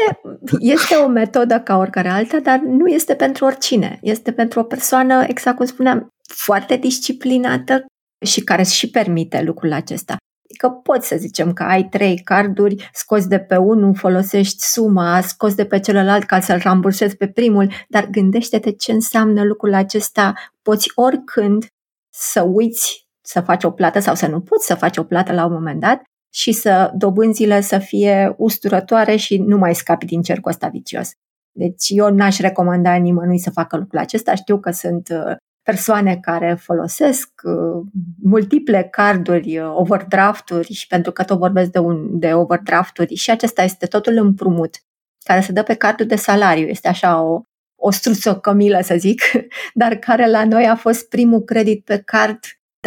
este 0.60 0.96
o 0.96 1.08
metodă 1.08 1.60
ca 1.60 1.78
oricare 1.78 2.08
alta, 2.08 2.40
dar 2.40 2.60
nu 2.60 2.88
este 2.88 3.16
pentru 3.16 3.46
oricine. 3.46 4.00
Este 4.02 4.32
pentru 4.32 4.60
o 4.60 4.64
persoană, 4.64 5.24
exact 5.28 5.58
cum 5.58 5.66
spuneam, 5.66 6.14
foarte 6.34 6.76
disciplinată 6.76 7.86
și 8.26 8.42
care 8.42 8.64
și 8.64 8.90
permite 8.90 9.42
lucrul 9.42 9.74
acesta. 9.74 10.16
Adică 10.50 10.70
poți 10.70 11.08
să 11.08 11.16
zicem 11.20 11.54
că 11.54 11.64
ai 11.64 11.84
trei 11.84 12.22
carduri, 12.24 12.90
scoți 12.94 13.30
de 13.30 13.40
pe 13.40 13.56
unul, 13.56 13.96
folosești 13.96 14.64
suma, 14.64 15.22
scoți 15.22 15.56
de 15.56 15.66
pe 15.66 15.80
celălalt 15.80 16.24
ca 16.24 16.40
să-l 16.40 16.60
rambursezi 16.64 17.16
pe 17.16 17.28
primul, 17.28 17.72
dar 17.88 18.06
gândește-te 18.06 18.72
ce 18.72 18.92
înseamnă 18.92 19.44
lucrul 19.44 19.74
acesta. 19.74 20.34
Poți 20.62 20.92
oricând 20.96 21.66
să 22.10 22.42
uiți 22.42 23.07
să 23.28 23.42
faci 23.42 23.64
o 23.64 23.72
plată 23.72 24.00
sau 24.00 24.16
să 24.16 24.28
nu 24.28 24.42
poți 24.42 24.66
să 24.66 24.76
faci 24.76 24.98
o 24.98 25.04
plată 25.04 25.34
la 25.34 25.46
un 25.46 25.52
moment 25.52 25.80
dat 25.80 26.02
și 26.34 26.52
să 26.52 26.92
dobânzile 26.96 27.62
să 27.62 27.78
fie 27.78 28.34
usturătoare 28.38 29.16
și 29.16 29.38
nu 29.38 29.58
mai 29.58 29.76
scapi 29.76 30.06
din 30.06 30.22
cercul 30.22 30.52
ăsta 30.52 30.68
vicios. 30.68 31.12
Deci 31.52 31.86
eu 31.90 32.10
n-aș 32.14 32.40
recomanda 32.40 32.96
nimănui 32.96 33.40
să 33.40 33.50
facă 33.50 33.78
lucrul 33.78 34.00
acesta. 34.00 34.36
Știu 34.36 34.60
că 34.60 34.72
sunt 34.72 35.10
uh, 35.10 35.36
persoane 35.64 36.18
care 36.22 36.58
folosesc 36.60 37.30
uh, 37.44 37.86
multiple 38.24 38.88
carduri, 38.92 39.58
uh, 39.60 39.72
overdrafturi 39.76 40.74
și 40.74 40.88
pentru 40.88 41.12
că 41.12 41.24
tot 41.24 41.38
vorbesc 41.38 41.72
de, 41.72 41.80
un, 41.80 42.20
de 42.20 42.34
overdrafturi 42.34 43.16
și 43.16 43.32
acesta 43.32 43.64
este 43.64 43.86
totul 43.86 44.18
împrumut 44.18 44.76
care 45.24 45.42
se 45.42 45.52
dă 45.52 45.64
pe 45.64 45.74
cardul 45.74 46.06
de 46.06 46.16
salariu. 46.16 46.68
Este 46.68 46.88
așa 46.88 47.22
o, 47.22 47.42
o 47.76 47.92
struță 47.92 48.36
cămilă, 48.36 48.82
să 48.82 48.96
zic, 48.98 49.22
dar 49.74 49.96
care 49.96 50.30
la 50.30 50.46
noi 50.46 50.66
a 50.66 50.76
fost 50.76 51.10
primul 51.10 51.42
credit 51.42 51.84
pe 51.84 52.02
card 52.06 52.40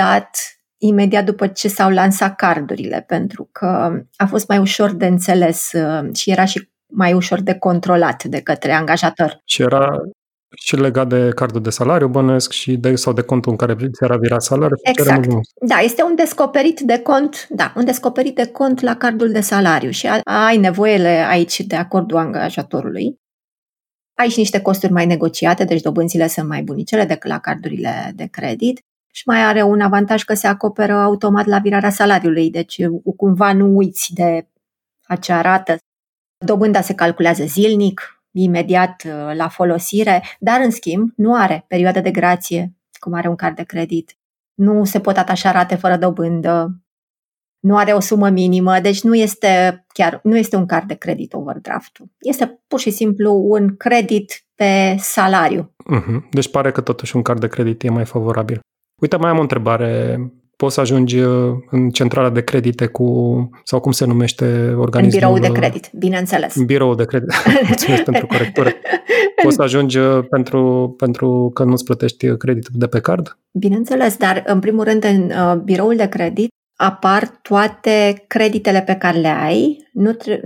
dat 0.03 0.31
imediat 0.79 1.25
după 1.25 1.47
ce 1.47 1.69
s-au 1.69 1.91
lansat 1.91 2.37
cardurile, 2.37 3.05
pentru 3.07 3.49
că 3.53 4.03
a 4.17 4.27
fost 4.27 4.49
mai 4.49 4.59
ușor 4.59 4.93
de 4.93 5.07
înțeles 5.07 5.73
uh, 5.73 6.15
și 6.15 6.31
era 6.31 6.45
și 6.45 6.69
mai 6.87 7.13
ușor 7.13 7.41
de 7.41 7.55
controlat 7.55 8.25
de 8.25 8.41
către 8.41 8.73
angajator. 8.73 9.41
Și 9.45 9.63
era 9.63 9.89
și 10.57 10.77
legat 10.77 11.09
de 11.09 11.29
cardul 11.35 11.63
de 11.63 11.71
salariu, 11.71 12.09
bănuiesc, 12.09 12.53
și 12.53 12.77
de, 12.77 12.95
sau 12.95 13.13
de 13.13 13.23
contul 13.23 13.51
în 13.51 13.57
care 13.57 13.75
ți 13.75 14.05
era 14.05 14.17
virat 14.17 14.43
salariu. 14.43 14.77
Exact. 14.83 15.29
Da, 15.67 15.79
este 15.79 16.03
un 16.03 16.15
descoperit 16.15 16.81
de 16.81 16.99
cont, 16.99 17.47
da, 17.49 17.73
un 17.77 17.85
descoperit 17.85 18.35
de 18.35 18.47
cont 18.47 18.81
la 18.81 18.97
cardul 18.97 19.31
de 19.31 19.41
salariu 19.41 19.91
și 19.91 20.09
ai 20.25 20.57
nevoile 20.57 21.25
aici 21.29 21.61
de 21.61 21.77
acordul 21.77 22.17
angajatorului. 22.17 23.19
Ai 24.19 24.29
și 24.29 24.39
niște 24.39 24.61
costuri 24.61 24.93
mai 24.93 25.07
negociate, 25.07 25.65
deci 25.65 25.81
dobânzile 25.81 26.27
sunt 26.29 26.49
mai 26.49 26.63
bunicele 26.63 27.05
decât 27.05 27.31
la 27.31 27.39
cardurile 27.39 28.13
de 28.15 28.27
credit 28.27 28.81
și 29.11 29.23
mai 29.27 29.43
are 29.43 29.63
un 29.63 29.81
avantaj 29.81 30.23
că 30.23 30.35
se 30.35 30.47
acoperă 30.47 30.93
automat 30.93 31.47
la 31.47 31.59
virarea 31.59 31.91
salariului, 31.91 32.51
deci 32.51 32.81
cumva 33.17 33.53
nu 33.53 33.77
uiți 33.77 34.13
de 34.13 34.49
acea 35.07 35.41
rată. 35.41 35.77
Dobânda 36.45 36.81
se 36.81 36.95
calculează 36.95 37.45
zilnic, 37.45 38.23
imediat 38.31 39.03
uh, 39.07 39.37
la 39.37 39.49
folosire, 39.49 40.23
dar 40.39 40.61
în 40.61 40.71
schimb 40.71 41.13
nu 41.17 41.35
are 41.35 41.65
perioadă 41.69 42.01
de 42.01 42.11
grație, 42.11 42.75
cum 42.99 43.13
are 43.13 43.29
un 43.29 43.37
card 43.37 43.57
de 43.57 43.63
credit. 43.63 44.17
Nu 44.55 44.85
se 44.85 45.01
pot 45.01 45.17
atașa 45.17 45.51
rate 45.51 45.75
fără 45.75 45.97
dobândă, 45.97 46.81
nu 47.61 47.77
are 47.77 47.93
o 47.93 48.01
sumă 48.01 48.29
minimă, 48.29 48.81
deci 48.81 49.03
nu 49.03 49.15
este 49.15 49.85
chiar 49.93 50.21
nu 50.23 50.37
este 50.37 50.57
un 50.57 50.67
card 50.67 50.89
de 50.89 50.95
credit 50.95 51.33
overdraft. 51.33 51.99
Este 52.19 52.63
pur 52.67 52.79
și 52.79 52.91
simplu 52.91 53.33
un 53.33 53.77
credit 53.77 54.45
pe 54.55 54.97
salariu. 54.99 55.75
Uh-huh. 55.97 56.31
Deci 56.31 56.51
pare 56.51 56.73
că 56.73 56.81
totuși 56.81 57.17
un 57.17 57.23
card 57.23 57.41
de 57.41 57.49
credit 57.49 57.83
e 57.83 57.91
mai 57.91 58.05
favorabil. 58.05 58.61
Uite, 59.01 59.17
mai 59.17 59.31
am 59.31 59.39
o 59.39 59.41
întrebare. 59.41 60.19
Poți 60.57 60.75
să 60.75 60.81
ajungi 60.81 61.19
uh, 61.19 61.53
în 61.71 61.91
centrala 61.91 62.31
de 62.31 62.43
credite 62.43 62.87
cu, 62.87 63.51
sau 63.65 63.81
cum 63.81 63.93
se 63.93 64.05
numește 64.05 64.45
organismul? 64.77 65.33
În 65.33 65.41
birou 65.41 65.53
de 65.53 65.61
credit, 65.61 65.91
bineînțeles. 65.99 66.55
În 66.55 66.65
birou 66.65 66.95
de 66.95 67.05
credit. 67.05 67.29
Mulțumesc 67.67 68.03
pentru 68.03 68.27
corectură. 68.27 68.71
Poți 69.43 69.55
să 69.55 69.63
ajungi 69.63 69.99
uh, 69.99 70.25
pentru, 70.31 70.95
pentru 70.99 71.51
că 71.55 71.65
nu-ți 71.65 71.85
plătești 71.85 72.37
creditul 72.37 72.73
de 72.75 72.87
pe 72.87 73.01
card? 73.01 73.39
Bineînțeles, 73.59 74.17
dar 74.17 74.43
în 74.47 74.59
primul 74.59 74.85
rând 74.85 75.05
în 75.05 75.31
uh, 75.31 75.57
biroul 75.65 75.97
de 75.97 76.09
credit 76.09 76.49
apar 76.77 77.39
toate 77.43 78.25
creditele 78.27 78.83
pe 78.83 78.95
care 78.95 79.19
le 79.19 79.29
ai 79.29 79.89
nu 79.93 80.13
tre- 80.13 80.43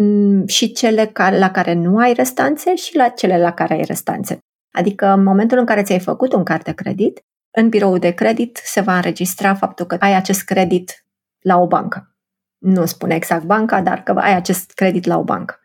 și 0.47 0.73
cele 0.73 1.13
la 1.39 1.51
care 1.51 1.75
nu 1.75 1.97
ai 1.97 2.13
restanțe 2.13 2.75
și 2.75 2.97
la 2.97 3.09
cele 3.09 3.39
la 3.39 3.53
care 3.53 3.75
ai 3.75 3.85
restanțe. 3.85 4.39
Adică 4.73 5.07
în 5.07 5.23
momentul 5.23 5.59
în 5.59 5.65
care 5.65 5.83
ți-ai 5.83 6.01
făcut 6.01 6.33
un 6.33 6.43
card 6.43 6.63
de 6.63 6.73
credit, 6.73 7.21
în 7.57 7.69
biroul 7.69 7.99
de 7.99 8.11
credit 8.11 8.61
se 8.65 8.81
va 8.81 8.97
înregistra 8.97 9.55
faptul 9.55 9.87
că 9.87 9.97
ai 10.01 10.15
acest 10.15 10.43
credit 10.43 11.07
la 11.41 11.59
o 11.59 11.67
bancă. 11.67 12.17
Nu 12.59 12.87
spune 12.87 13.15
exact 13.15 13.45
banca, 13.45 13.81
dar 13.81 14.03
că 14.03 14.13
ai 14.13 14.35
acest 14.35 14.71
credit 14.71 15.05
la 15.05 15.19
o 15.19 15.25
bancă. 15.25 15.63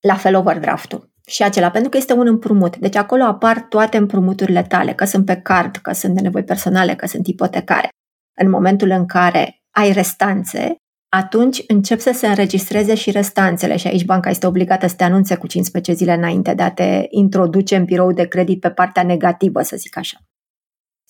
La 0.00 0.14
fel 0.14 0.36
overdraftul. 0.36 1.10
Și 1.26 1.42
acela, 1.42 1.70
pentru 1.70 1.90
că 1.90 1.96
este 1.96 2.12
un 2.12 2.26
împrumut. 2.26 2.76
Deci 2.76 2.96
acolo 2.96 3.22
apar 3.22 3.60
toate 3.60 3.96
împrumuturile 3.96 4.62
tale, 4.62 4.92
că 4.92 5.04
sunt 5.04 5.24
pe 5.24 5.36
card, 5.36 5.76
că 5.76 5.92
sunt 5.92 6.14
de 6.14 6.20
nevoi 6.20 6.44
personale, 6.44 6.94
că 6.94 7.06
sunt 7.06 7.26
ipotecare. 7.26 7.88
În 8.38 8.50
momentul 8.50 8.90
în 8.90 9.06
care 9.06 9.62
ai 9.70 9.92
restanțe, 9.92 10.76
atunci 11.08 11.62
încep 11.66 12.00
să 12.00 12.10
se 12.14 12.26
înregistreze 12.26 12.94
și 12.94 13.10
restanțele 13.10 13.76
și 13.76 13.86
aici 13.86 14.04
banca 14.04 14.30
este 14.30 14.46
obligată 14.46 14.86
să 14.86 14.94
te 14.94 15.04
anunțe 15.04 15.36
cu 15.36 15.46
15 15.46 15.92
zile 15.92 16.12
înainte 16.12 16.54
de 16.54 16.62
a 16.62 16.70
te 16.70 17.06
introduce 17.08 17.76
în 17.76 17.84
birou 17.84 18.12
de 18.12 18.24
credit 18.24 18.60
pe 18.60 18.70
partea 18.70 19.02
negativă, 19.02 19.62
să 19.62 19.76
zic 19.76 19.96
așa. 19.96 20.16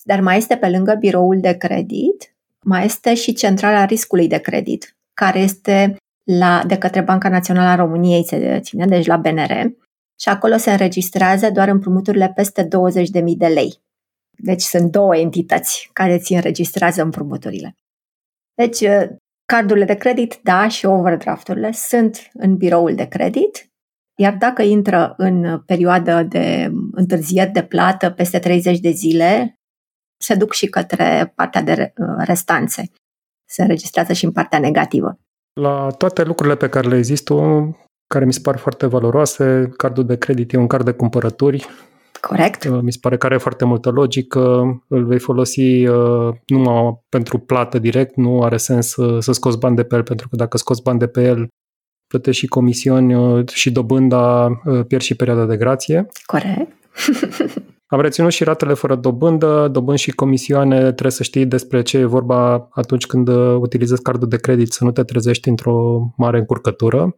Dar 0.03 0.19
mai 0.19 0.37
este 0.37 0.55
pe 0.55 0.69
lângă 0.69 0.95
biroul 0.99 1.39
de 1.39 1.53
credit, 1.53 2.35
mai 2.63 2.85
este 2.85 3.13
și 3.13 3.33
centrala 3.33 3.85
riscului 3.85 4.27
de 4.27 4.37
credit, 4.37 4.97
care 5.13 5.39
este 5.39 5.95
la, 6.23 6.63
de 6.67 6.77
către 6.77 7.01
Banca 7.01 7.29
Națională 7.29 7.69
a 7.69 7.75
României, 7.75 8.25
se 8.25 8.59
ține, 8.61 8.85
deci 8.85 9.05
la 9.05 9.17
BNR, 9.17 9.71
și 10.19 10.29
acolo 10.29 10.57
se 10.57 10.71
înregistrează 10.71 11.51
doar 11.51 11.67
împrumuturile 11.67 12.31
peste 12.35 12.63
20.000 12.63 12.69
de 13.37 13.47
lei. 13.47 13.81
Deci 14.37 14.61
sunt 14.61 14.91
două 14.91 15.17
entități 15.17 15.89
care 15.93 16.17
ți 16.17 16.33
înregistrează 16.33 17.01
împrumuturile. 17.01 17.75
Deci, 18.53 18.79
uh, 18.79 19.03
cardurile 19.45 19.85
de 19.85 19.95
credit, 19.95 20.39
da, 20.43 20.67
și 20.67 20.85
overdrafturile 20.85 21.71
sunt 21.71 22.29
în 22.33 22.55
biroul 22.55 22.95
de 22.95 23.05
credit, 23.05 23.71
iar 24.15 24.33
dacă 24.33 24.61
intră 24.61 25.13
în 25.17 25.59
perioadă 25.65 26.23
de 26.23 26.71
întârzieri 26.91 27.51
de 27.51 27.63
plată 27.63 28.09
peste 28.09 28.39
30 28.39 28.79
de 28.79 28.89
zile, 28.89 29.59
se 30.23 30.35
duc 30.35 30.53
și 30.53 30.67
către 30.67 31.33
partea 31.35 31.61
de 31.61 31.93
uh, 31.97 32.07
restanțe. 32.17 32.91
Se 33.45 33.61
înregistrează 33.61 34.13
și 34.13 34.25
în 34.25 34.31
partea 34.31 34.59
negativă. 34.59 35.19
La 35.53 35.89
toate 35.97 36.23
lucrurile 36.23 36.55
pe 36.55 36.69
care 36.69 36.87
le 36.87 36.97
există, 36.97 37.33
care 38.07 38.25
mi 38.25 38.33
se 38.33 38.39
par 38.43 38.57
foarte 38.57 38.85
valoroase, 38.85 39.73
cardul 39.77 40.05
de 40.05 40.17
credit 40.17 40.53
e 40.53 40.57
un 40.57 40.67
card 40.67 40.85
de 40.85 40.91
cumpărături. 40.91 41.67
Corect. 42.21 42.63
Uh, 42.63 42.79
mi 42.81 42.91
se 42.91 42.97
pare 43.01 43.17
că 43.17 43.25
are 43.25 43.37
foarte 43.37 43.65
multă 43.65 43.89
logică. 43.89 44.39
Îl 44.87 45.05
vei 45.05 45.19
folosi 45.19 45.85
uh, 45.85 46.33
numai 46.45 47.03
pentru 47.09 47.37
plată 47.37 47.79
direct, 47.79 48.15
nu 48.15 48.43
are 48.43 48.57
sens 48.57 48.87
să, 48.87 49.19
să 49.19 49.31
scoți 49.31 49.59
bani 49.59 49.75
de 49.75 49.83
pe 49.83 49.95
el, 49.95 50.03
pentru 50.03 50.29
că 50.29 50.35
dacă 50.35 50.57
scoți 50.57 50.81
bani 50.81 50.99
de 50.99 51.07
pe 51.07 51.23
el, 51.23 51.47
plătești 52.07 52.41
și 52.41 52.47
comisiuni 52.47 53.43
și 53.53 53.71
dobânda, 53.71 54.49
pierzi 54.87 55.07
și 55.07 55.15
perioada 55.15 55.45
de 55.45 55.57
grație. 55.57 56.07
Corect. 56.25 56.71
Am 57.93 58.01
reținut 58.01 58.31
și 58.31 58.43
ratele 58.43 58.73
fără 58.73 58.95
dobândă, 58.95 59.67
dobând 59.67 59.97
și 59.97 60.11
comisioane, 60.11 60.79
trebuie 60.79 61.11
să 61.11 61.23
știi 61.23 61.45
despre 61.45 61.81
ce 61.81 61.97
e 61.97 62.05
vorba 62.05 62.67
atunci 62.71 63.05
când 63.05 63.27
uh, 63.27 63.57
utilizezi 63.59 64.01
cardul 64.01 64.27
de 64.27 64.37
credit, 64.37 64.71
să 64.71 64.83
nu 64.83 64.91
te 64.91 65.03
trezești 65.03 65.49
într-o 65.49 66.07
mare 66.17 66.37
încurcătură. 66.37 67.17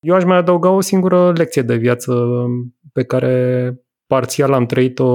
Eu 0.00 0.14
aș 0.14 0.24
mai 0.24 0.36
adăuga 0.36 0.70
o 0.70 0.80
singură 0.80 1.32
lecție 1.32 1.62
de 1.62 1.76
viață 1.76 2.26
pe 2.92 3.04
care 3.04 3.74
parțial 4.06 4.52
am 4.52 4.66
trăit-o 4.66 5.10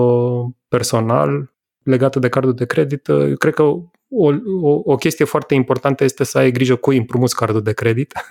personal 0.67 1.53
legată 1.83 2.19
de 2.19 2.29
cardul 2.29 2.53
de 2.53 2.65
credit. 2.65 3.07
Eu 3.07 3.35
cred 3.35 3.53
că 3.53 3.63
o, 3.63 3.81
o, 4.61 4.81
o 4.83 4.95
chestie 4.95 5.25
foarte 5.25 5.53
importantă 5.53 6.03
este 6.03 6.23
să 6.23 6.37
ai 6.37 6.51
grijă 6.51 6.75
cu 6.75 6.89
împrumuți 6.89 7.35
cardul 7.35 7.61
de 7.61 7.73
credit. 7.73 8.13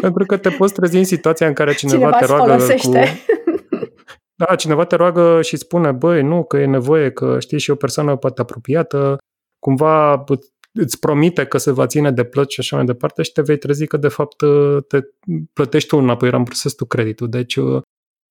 Pentru 0.00 0.26
că 0.26 0.36
te 0.36 0.50
poți 0.50 0.74
trezi 0.74 0.96
în 0.96 1.04
situația 1.04 1.46
în 1.46 1.52
care 1.52 1.74
cineva, 1.74 1.96
cineva 1.96 2.18
te 2.18 2.24
roagă 2.24 2.50
folosește. 2.50 2.88
cu 2.88 3.38
da, 4.46 4.54
cineva 4.54 4.84
te 4.84 4.96
roagă 4.96 5.42
și 5.42 5.56
spune, 5.56 5.92
băi, 5.92 6.22
nu, 6.22 6.44
că 6.44 6.56
e 6.56 6.66
nevoie, 6.66 7.10
că 7.10 7.40
știi 7.40 7.58
și 7.58 7.70
o 7.70 7.74
persoană 7.74 8.16
poate 8.16 8.40
apropiată, 8.40 9.18
cumva 9.58 10.24
îți 10.72 10.98
promite 10.98 11.44
că 11.46 11.58
se 11.58 11.70
va 11.70 11.86
ține 11.86 12.10
de 12.10 12.24
plăți 12.24 12.54
și 12.54 12.60
așa 12.60 12.76
mai 12.76 12.84
departe 12.84 13.22
și 13.22 13.32
te 13.32 13.42
vei 13.42 13.56
trezi 13.58 13.86
că 13.86 13.96
de 13.96 14.08
fapt 14.08 14.36
te 14.88 15.00
plătești 15.52 15.88
tu 15.88 15.96
înapoi, 15.96 16.30
rambursezi 16.30 16.74
tu 16.74 16.84
creditul. 16.84 17.28
Deci, 17.28 17.58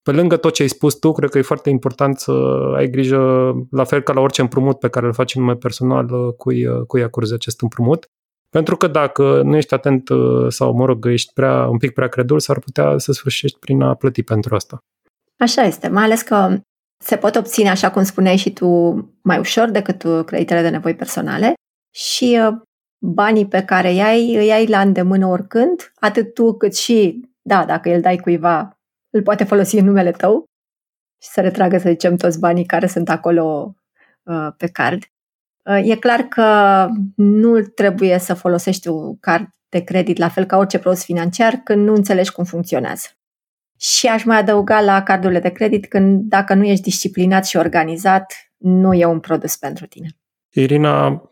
pe 0.02 0.12
lângă 0.12 0.38
tot 0.38 0.54
ce 0.54 0.62
ai 0.62 0.67
spus 0.67 0.95
tu, 0.95 1.12
cred 1.12 1.30
că 1.30 1.38
e 1.38 1.41
foarte 1.41 1.69
important 1.69 2.19
să 2.19 2.32
ai 2.76 2.89
grijă, 2.89 3.54
la 3.72 3.84
fel 3.84 4.02
ca 4.02 4.13
la 4.13 4.22
orice 4.22 4.41
împrumut 4.41 4.80
pe 4.80 4.89
care 4.89 5.06
îl 5.06 5.13
faci 5.13 5.36
în 5.36 5.41
nume 5.41 5.56
personal, 5.56 6.36
cui, 6.36 6.86
cui 6.88 7.04
acorzi 7.04 7.34
acest 7.34 7.62
împrumut. 7.62 8.06
Pentru 8.50 8.78
că 8.78 8.88
dacă 8.88 9.41
nu 9.41 9.56
ești 9.56 9.74
atent 9.74 10.10
sau, 10.48 10.74
mă 10.74 10.86
rog, 10.86 11.06
ești 11.06 11.34
prea, 11.34 11.67
un 11.67 11.78
pic 11.78 11.93
prea 11.93 12.08
credul, 12.08 12.39
s-ar 12.39 12.60
putea 12.60 12.98
să 12.98 13.12
sfârșești 13.12 13.60
prin 13.60 13.82
a 13.82 13.93
plăti 13.93 14.24
pentru 14.24 14.56
asta. 14.56 14.78
Așa 15.39 15.62
este, 15.62 15.88
mai 15.88 16.04
ales 16.04 16.21
că 16.21 16.58
se 17.04 17.17
pot 17.17 17.36
obține, 17.36 17.69
așa 17.69 17.91
cum 17.91 18.04
spuneai 18.04 18.38
și 18.38 18.54
tu, 18.54 18.67
mai 19.21 19.39
ușor 19.39 19.69
decât 19.69 20.25
creditele 20.25 20.62
de 20.62 20.69
nevoi 20.69 20.95
personale 20.95 21.54
și 21.95 22.39
uh, 22.41 22.62
banii 22.97 23.47
pe 23.47 23.63
care 23.63 23.89
îi 23.89 24.02
ai, 24.02 24.36
îi 24.36 24.52
ai 24.52 24.65
la 24.67 24.82
îndemână 24.82 25.28
oricând, 25.28 25.91
atât 25.99 26.34
tu 26.34 26.54
cât 26.54 26.75
și, 26.75 27.21
da, 27.41 27.65
dacă 27.65 27.93
îl 27.93 28.02
dai 28.02 28.17
cuiva, 28.17 28.80
îl 29.10 29.21
poate 29.21 29.43
folosi 29.43 29.78
în 29.78 29.86
numele 29.86 30.12
tău 30.12 30.43
și 31.21 31.30
să 31.30 31.41
retragă, 31.41 31.78
să 31.78 31.89
zicem, 31.89 32.15
toți 32.15 32.39
banii 32.39 32.65
care 32.65 32.88
sunt 32.88 33.10
acolo 33.10 33.75
uh, 34.23 34.47
pe 34.58 34.67
card. 34.67 35.04
E 35.84 35.95
clar 35.95 36.21
că 36.21 36.88
nu 37.15 37.62
trebuie 37.62 38.17
să 38.17 38.34
folosești 38.34 38.88
un 38.88 39.17
card 39.19 39.47
de 39.69 39.80
credit 39.84 40.17
la 40.17 40.30
fel 40.30 40.45
ca 40.45 40.58
orice 40.58 40.80
produs 40.80 41.04
financiar 41.04 41.54
când 41.54 41.86
nu 41.86 41.93
înțelegi 41.93 42.32
cum 42.32 42.43
funcționează. 42.43 43.08
Și 43.80 44.08
aș 44.08 44.24
mai 44.24 44.38
adăuga 44.38 44.82
la 44.82 45.04
cardurile 45.04 45.39
de 45.39 45.50
credit 45.50 45.88
când 45.88 46.22
dacă 46.22 46.54
nu 46.54 46.63
ești 46.63 46.84
disciplinat 46.84 47.46
și 47.46 47.58
organizat, 47.58 48.34
nu 48.58 48.94
e 48.94 49.06
un 49.06 49.20
produs 49.20 49.56
pentru 49.56 49.86
tine. 49.86 50.08
Irina, 50.50 51.24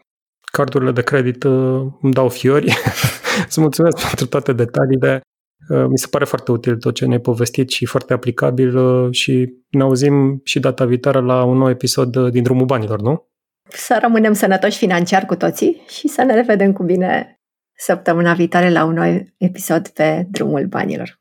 cardurile 0.52 0.92
de 0.92 1.02
credit 1.02 1.44
uh, 1.44 1.86
îmi 2.02 2.14
dau 2.14 2.30
fiori. 2.30 2.74
Îți 3.48 3.60
mulțumesc 3.60 4.08
pentru 4.08 4.28
toate 4.28 4.54
detaliile. 4.54 5.22
Uh, 5.70 5.86
mi 5.88 5.98
se 5.98 6.08
pare 6.10 6.26
foarte 6.26 6.52
util 6.52 6.78
tot 6.78 6.96
ce 6.96 7.06
ne-ai 7.06 7.20
povestit 7.20 7.70
și 7.70 7.86
foarte 7.86 8.14
aplicabil 8.14 8.78
uh, 8.78 9.14
și 9.14 9.54
ne 9.70 9.82
auzim 9.82 10.42
și 10.44 10.60
data 10.60 10.86
viitoare 10.86 11.20
la 11.20 11.44
un 11.44 11.58
nou 11.58 11.70
episod 11.70 12.30
din 12.30 12.44
Drumul 12.44 12.66
Banilor, 12.66 13.02
nu? 13.02 13.28
Să 13.70 13.98
rămânem 14.02 14.34
sănătoși 14.34 14.78
financiar 14.78 15.26
cu 15.26 15.36
toții 15.36 15.82
și 15.88 16.08
să 16.08 16.24
ne 16.24 16.34
revedem 16.34 16.74
cu 16.74 16.84
bine 16.84 17.40
săptămâna 17.78 18.34
viitoare 18.34 18.70
la 18.70 18.84
un 18.84 18.94
nou 18.94 19.26
episod 19.38 19.88
pe 19.88 20.28
Drumul 20.30 20.66
Banilor. 20.66 21.20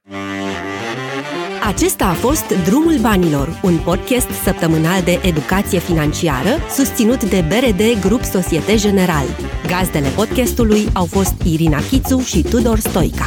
Acesta 1.66 2.04
a 2.04 2.12
fost 2.12 2.64
Drumul 2.64 2.98
Banilor, 3.00 3.60
un 3.62 3.78
podcast 3.78 4.30
săptămânal 4.44 5.02
de 5.02 5.20
educație 5.22 5.78
financiară 5.78 6.48
susținut 6.70 7.24
de 7.24 7.44
BRD 7.48 8.00
Grup 8.00 8.22
Societe 8.22 8.76
General. 8.76 9.24
Gazdele 9.66 10.08
podcastului 10.08 10.86
au 10.92 11.04
fost 11.04 11.34
Irina 11.44 11.78
Chițu 11.90 12.18
și 12.18 12.42
Tudor 12.42 12.78
Stoica. 12.78 13.26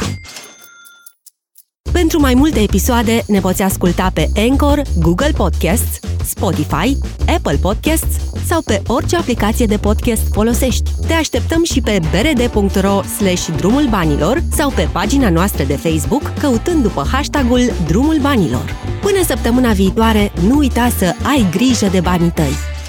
Pentru 2.00 2.20
mai 2.20 2.34
multe 2.34 2.60
episoade 2.60 3.24
ne 3.26 3.40
poți 3.40 3.62
asculta 3.62 4.10
pe 4.14 4.28
Anchor, 4.36 4.82
Google 4.98 5.30
Podcasts, 5.36 5.98
Spotify, 6.24 6.96
Apple 7.36 7.56
Podcasts 7.60 8.16
sau 8.46 8.62
pe 8.62 8.82
orice 8.86 9.16
aplicație 9.16 9.66
de 9.66 9.76
podcast 9.76 10.22
folosești. 10.32 10.90
Te 11.06 11.12
așteptăm 11.12 11.64
și 11.64 11.80
pe 11.80 12.00
brd.ro 12.10 13.02
slash 13.02 13.46
drumul 13.56 13.86
banilor 13.88 14.42
sau 14.52 14.70
pe 14.70 14.88
pagina 14.92 15.30
noastră 15.30 15.64
de 15.64 15.76
Facebook 15.76 16.22
căutând 16.38 16.82
după 16.82 17.06
hashtagul 17.12 17.60
Drumul 17.86 18.18
Banilor. 18.20 18.76
Până 19.00 19.24
săptămâna 19.26 19.72
viitoare, 19.72 20.32
nu 20.46 20.56
uita 20.56 20.90
să 20.98 21.14
ai 21.22 21.46
grijă 21.50 21.86
de 21.86 22.00
banii 22.00 22.30
tăi! 22.30 22.79